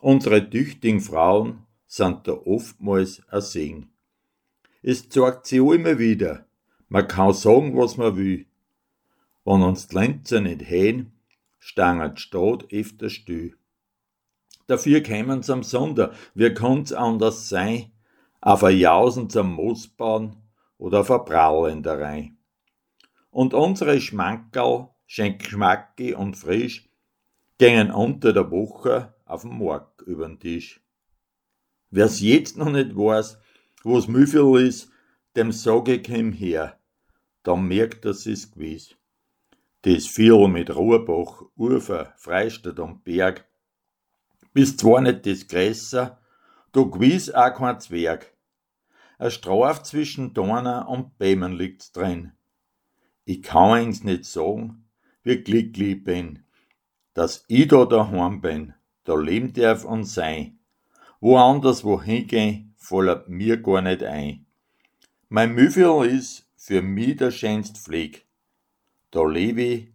unsere 0.00 0.50
tüchtigen 0.50 1.00
Frauen 1.00 1.64
sind 1.86 2.28
da 2.28 2.32
oftmals 2.32 3.22
ein 3.28 3.40
Segen. 3.40 3.92
Es 4.82 5.08
zeigt 5.08 5.46
sich 5.46 5.60
auch 5.60 5.72
immer 5.72 5.98
wieder, 5.98 6.46
man 6.92 7.08
kann 7.08 7.32
sagen, 7.32 7.74
was 7.74 7.96
man 7.96 8.18
will. 8.18 8.44
Wenn 9.46 9.62
uns 9.62 9.88
die 9.88 9.94
Lenzer 9.94 10.42
nicht 10.42 10.60
hängen, 10.60 11.18
stangen 11.58 12.14
die 12.14 12.20
Stadt 12.20 12.70
öfter 12.70 13.08
still. 13.08 13.56
Dafür 14.66 15.00
kämen 15.00 15.42
sie 15.42 15.54
am 15.54 15.62
Sonder, 15.62 16.12
wie 16.34 16.52
kann's 16.52 16.92
anders 16.92 17.48
sein, 17.48 17.92
auf 18.42 18.62
ein 18.62 18.76
Jausen 18.76 19.30
zum 19.30 19.54
Moosbauen 19.54 20.36
oder 20.76 21.00
auf 21.00 21.10
ein 21.10 21.24
Braulenderei. 21.24 22.32
Und 23.30 23.54
unsere 23.54 23.98
Schmankerl, 23.98 24.90
schön 25.06 25.38
geschmacki 25.38 26.12
und 26.12 26.36
frisch, 26.36 26.90
gängen 27.56 27.90
unter 27.90 28.34
der 28.34 28.50
Woche 28.50 29.14
auf 29.24 29.42
dem 29.42 29.58
Markt 29.58 30.02
übern 30.02 30.38
Tisch. 30.38 30.82
Wer's 31.90 32.20
jetzt 32.20 32.58
noch 32.58 32.70
nicht 32.70 32.94
weiß, 32.94 33.38
wo's 33.82 34.08
Müffel 34.08 34.60
ist, 34.60 34.90
dem 35.36 35.52
sag 35.52 35.88
ich 35.88 36.06
ihm 36.10 36.32
her, 36.32 36.78
dann 37.42 37.66
merkt 37.66 38.04
er's 38.04 38.26
ist 38.26 38.54
gewiss. 38.54 38.94
Das 39.82 40.06
Vierl 40.06 40.48
mit 40.48 40.74
Ruhrbach, 40.74 41.42
Ufer, 41.56 42.12
Freistadt 42.16 42.78
und 42.78 43.04
Berg, 43.04 43.44
bist 44.52 44.80
zwar 44.80 45.00
nicht 45.00 45.26
das 45.26 45.46
Grässer, 45.46 46.20
du 46.72 46.90
gewiss 46.90 47.30
auch 47.30 47.54
kein 47.54 47.80
Zwerg. 47.80 48.32
Ein 49.18 49.30
Straf 49.30 49.82
zwischen 49.82 50.34
Dornen 50.34 50.84
und 50.84 51.18
Bämen 51.18 51.52
liegt's 51.52 51.92
drin. 51.92 52.32
Ich 53.24 53.42
kann 53.42 53.70
eins 53.70 54.04
nicht 54.04 54.24
sagen, 54.24 54.88
wie 55.22 55.36
glücklich 55.36 55.96
ich 55.96 56.04
bin, 56.04 56.44
dass 57.14 57.44
ich 57.48 57.68
da 57.68 57.84
daheim 57.84 58.40
bin, 58.40 58.74
da 59.04 59.14
leben 59.14 59.52
darf 59.52 59.84
und 59.84 60.04
sein. 60.04 60.58
Woanders 61.20 61.84
wohin 61.84 62.26
gehen, 62.26 62.74
fällt 62.76 63.28
mir 63.28 63.62
gar 63.62 63.80
nicht 63.80 64.02
ein. 64.02 64.46
Mein 65.28 65.54
Müffel 65.54 66.04
ist 66.06 66.51
für 66.64 66.80
mich 66.80 67.16
der 67.16 67.32
schönste 67.32 67.76
Pfleg. 67.80 68.24
Da 69.10 69.24
lebe 69.24 69.62
ich, 69.62 69.88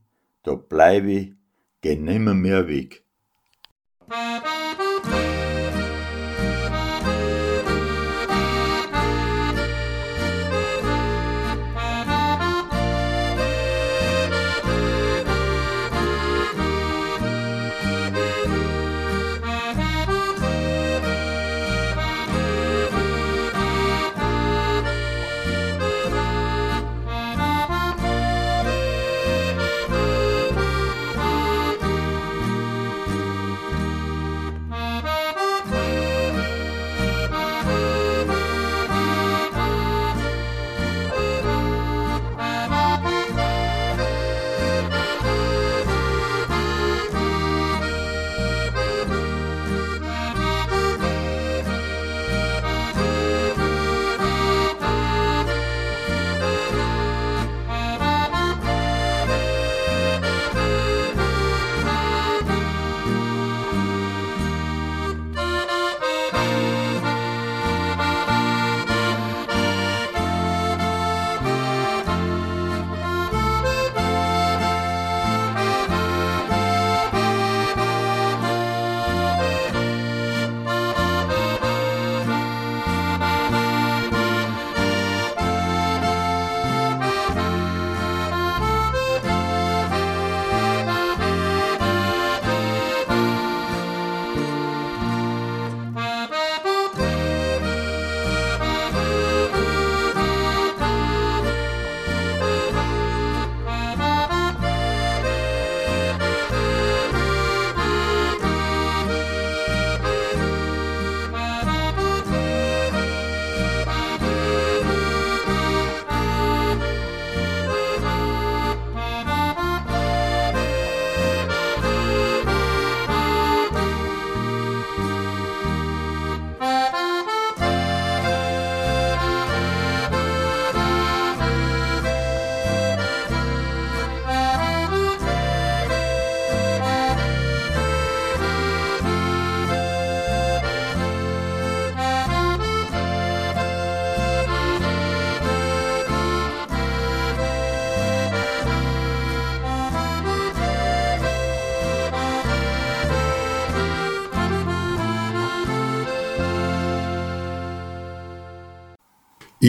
da 0.43 0.55
bleib 0.55 1.05
ich, 1.05 1.33
geh 1.79 1.95
nimmer 1.95 2.33
mehr 2.33 2.67
weg. 2.67 3.05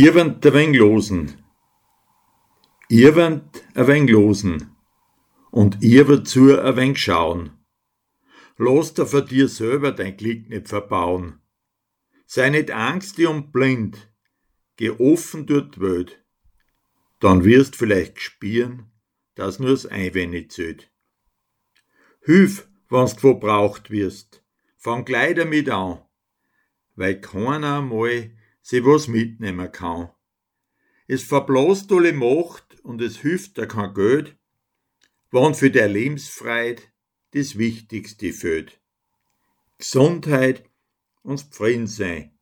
Ihr 0.01 0.15
wendet 0.15 0.47
ein 0.47 0.55
wenig 0.55 0.79
losen. 0.79 1.43
Ihr 2.89 3.17
wendet 3.17 3.65
ein 3.75 3.89
wenig 3.89 4.11
losen. 4.13 4.77
Und 5.51 5.83
ihr 5.83 6.07
wird 6.07 6.29
zu 6.29 6.57
ein 6.57 6.77
wenig 6.77 7.03
schauen. 7.03 7.59
Lass 8.59 8.95
dir 8.95 9.07
für 9.07 9.25
dir 9.25 9.49
selber 9.49 9.91
dein 9.91 10.17
Glück 10.17 10.49
nicht 10.51 10.69
verbauen. 10.69 11.41
Sei 12.27 12.49
nicht 12.49 12.71
angstig 12.71 13.27
und 13.27 13.51
blind. 13.51 14.13
Geh 14.77 14.91
offen 14.91 15.47
die 15.49 15.81
Welt. 15.81 16.25
Dann 17.19 17.43
wirst 17.43 17.75
vielleicht 17.75 18.21
spüren, 18.21 18.93
dass 19.35 19.59
nur 19.59 19.71
das 19.71 19.85
Einwenig 19.85 20.53
zählt. 20.53 20.93
Hilf, 22.23 22.69
wenn's 22.89 23.21
wo 23.25 23.35
braucht 23.35 23.91
wirst. 23.91 24.45
Fang 24.77 25.05
gleich 25.05 25.35
damit 25.35 25.69
an. 25.69 25.99
Weil 26.95 27.21
keiner 27.21 27.79
einmal 27.79 28.38
sie 28.69 28.85
was 28.85 29.09
mitnehmen 29.09 29.73
kann. 29.73 30.11
Es 31.07 31.23
verblost 31.23 31.91
alle 31.91 32.13
Macht 32.13 32.79
und 32.83 33.01
es 33.01 33.17
hilft 33.17 33.57
da 33.57 33.65
kein 33.65 33.95
Geld, 33.95 34.37
wann 35.31 35.55
für 35.55 35.71
der 35.71 35.89
Lebensfreiheit 35.89 36.93
das 37.31 37.57
Wichtigste 37.57 38.31
fehlt. 38.35 38.79
Gesundheit 39.79 40.69
und 41.23 41.41
Frieden 41.51 41.87
sein 41.87 42.39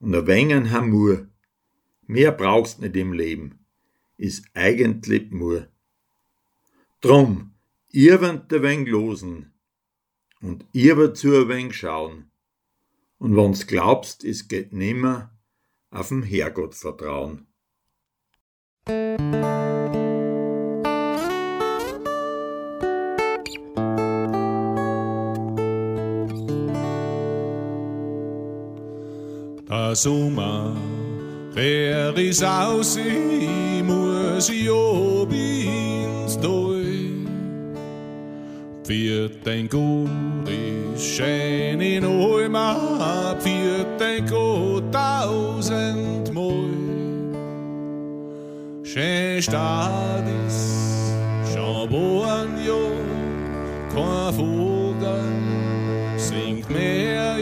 und 0.00 0.16
ein 0.16 0.26
wenig 0.26 0.72
Hamur. 0.72 1.28
Mehr 2.08 2.32
brauchst 2.32 2.80
nicht 2.80 2.96
im 2.96 3.12
Leben, 3.12 3.64
ist 4.16 4.44
eigentlich 4.54 5.30
nur. 5.30 5.68
Drum, 7.00 7.54
ihr 7.88 8.20
wollt 8.20 8.52
ein 8.52 8.62
wenig 8.64 8.88
losen 8.88 9.52
und 10.40 10.66
ihr 10.72 10.96
wird 10.96 11.16
zu 11.16 11.28
ein 11.36 11.48
wenig 11.48 11.76
schauen. 11.76 12.32
Und 13.18 13.36
wenn's 13.36 13.68
glaubst, 13.68 14.24
es 14.24 14.48
geht 14.48 14.72
nimmer, 14.72 15.32
auf 15.92 16.08
den 16.08 16.22
Herrgott 16.22 16.74
vertrauen. 16.74 17.46
Der 29.68 29.94
Sommer 29.94 30.74
wär 31.52 32.16
is 32.16 32.42
aus, 32.42 32.96
ich 32.96 33.82
muss 33.84 34.48
ich 34.48 34.70
ob 34.70 35.30
ins 35.30 36.38
Doi. 36.40 37.26
Wird 38.86 39.46
ein 39.46 39.68
gutes 39.68 41.04
schön 41.04 41.80
Schon 51.50 51.88
born 51.88 52.58
jo, 52.62 52.90
kein 53.88 54.34
Vogel 54.34 55.22
singt 56.18 56.68
mehr 56.68 57.36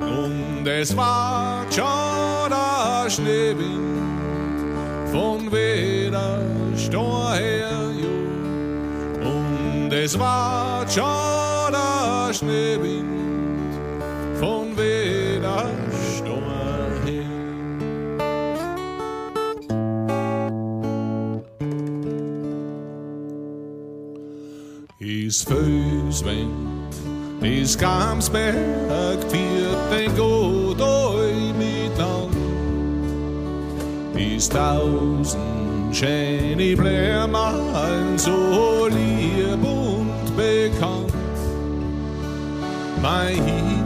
und 0.00 0.66
es 0.66 0.96
war 0.96 1.66
schon 1.70 2.48
der 2.48 3.10
Schneewind 3.10 4.08
von 5.12 5.52
weder 5.52 6.40
Stor 6.78 7.34
her 7.34 7.90
und 9.20 9.92
es 9.92 10.18
war 10.18 10.88
schon 10.88 11.72
der 11.72 12.32
Schneewind 12.32 12.93
Is 25.34 26.22
is 27.42 27.76
Gamsberg, 27.76 29.20
wird 29.32 29.90
den 29.90 30.14
Godoi 30.16 31.52
mit 31.58 31.98
an. 31.98 32.30
Is 34.14 34.48
tausend 34.48 35.92
schöne 35.92 36.76
Blärmalen 36.76 38.16
so 38.16 38.86
lieb 38.86 39.58
und 39.64 40.36
bekannt. 40.36 41.12
Mein 43.02 43.83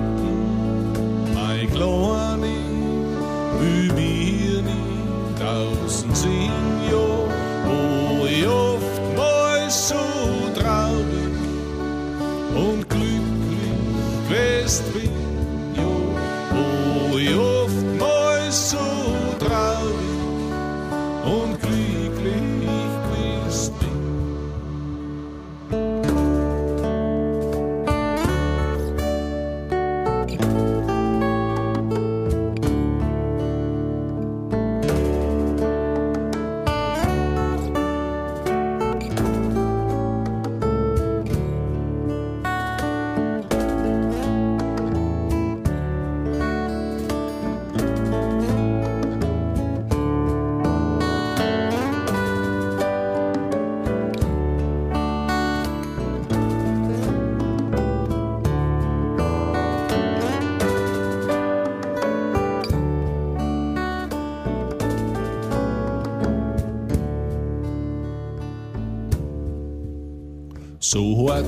So 70.90 71.28
hart 71.28 71.44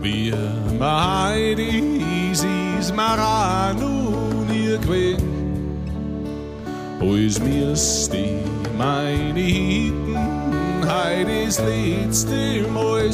wie 0.00 0.34
mein 0.76 1.58
is 1.60 2.92
Maranu 2.92 4.44
nie 4.50 4.76
gewesen. 4.78 5.28
Als 7.00 7.38
mir's 7.38 8.10
die 8.10 8.40
meine 8.76 9.38
Hitten 9.38 10.16
heut 10.82 11.28
das 11.28 11.60
letzte 11.60 12.66
Mal 12.74 13.12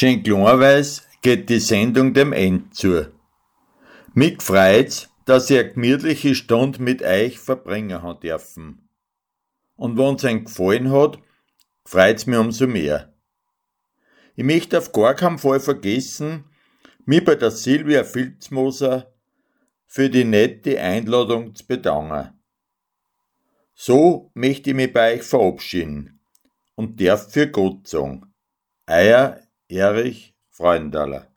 Schön 0.00 0.22
klarweise 0.22 1.02
geht 1.20 1.50
die 1.50 1.60
Sendung 1.60 2.14
dem 2.14 2.32
End 2.32 2.74
zu. 2.74 3.12
Mich 4.14 4.40
freut's, 4.40 5.10
dass 5.26 5.50
ich 5.50 5.58
eine 5.58 5.74
gemütliche 5.74 6.34
Stunde 6.34 6.80
mit 6.80 7.02
euch 7.02 7.38
verbringen 7.38 8.00
haben 8.00 8.18
dürfen. 8.18 8.88
Und 9.76 9.98
wenn's 9.98 10.24
euch 10.24 10.44
gefallen 10.44 10.90
hat, 10.90 11.18
freut's 11.84 12.24
mich 12.24 12.38
umso 12.38 12.66
mehr. 12.66 13.12
Ich 14.36 14.44
möchte 14.44 14.78
auf 14.78 14.90
gar 14.92 15.12
keinen 15.12 15.36
Fall 15.36 15.60
vergessen, 15.60 16.44
mich 17.04 17.22
bei 17.22 17.34
der 17.34 17.50
Silvia 17.50 18.02
Filzmoser 18.02 19.12
für 19.86 20.08
die 20.08 20.24
nette 20.24 20.80
Einladung 20.80 21.54
zu 21.54 21.66
bedanken. 21.66 22.40
So 23.74 24.30
möchte 24.32 24.70
ich 24.70 24.76
mich 24.76 24.94
bei 24.94 25.16
euch 25.16 25.24
verabschieden 25.24 26.20
und 26.74 26.98
darf 27.02 27.30
für 27.30 27.48
Gott 27.48 27.86
sagen. 27.86 28.32
Euer 28.86 29.42
Erich 29.70 30.34
Freundaler. 30.48 31.29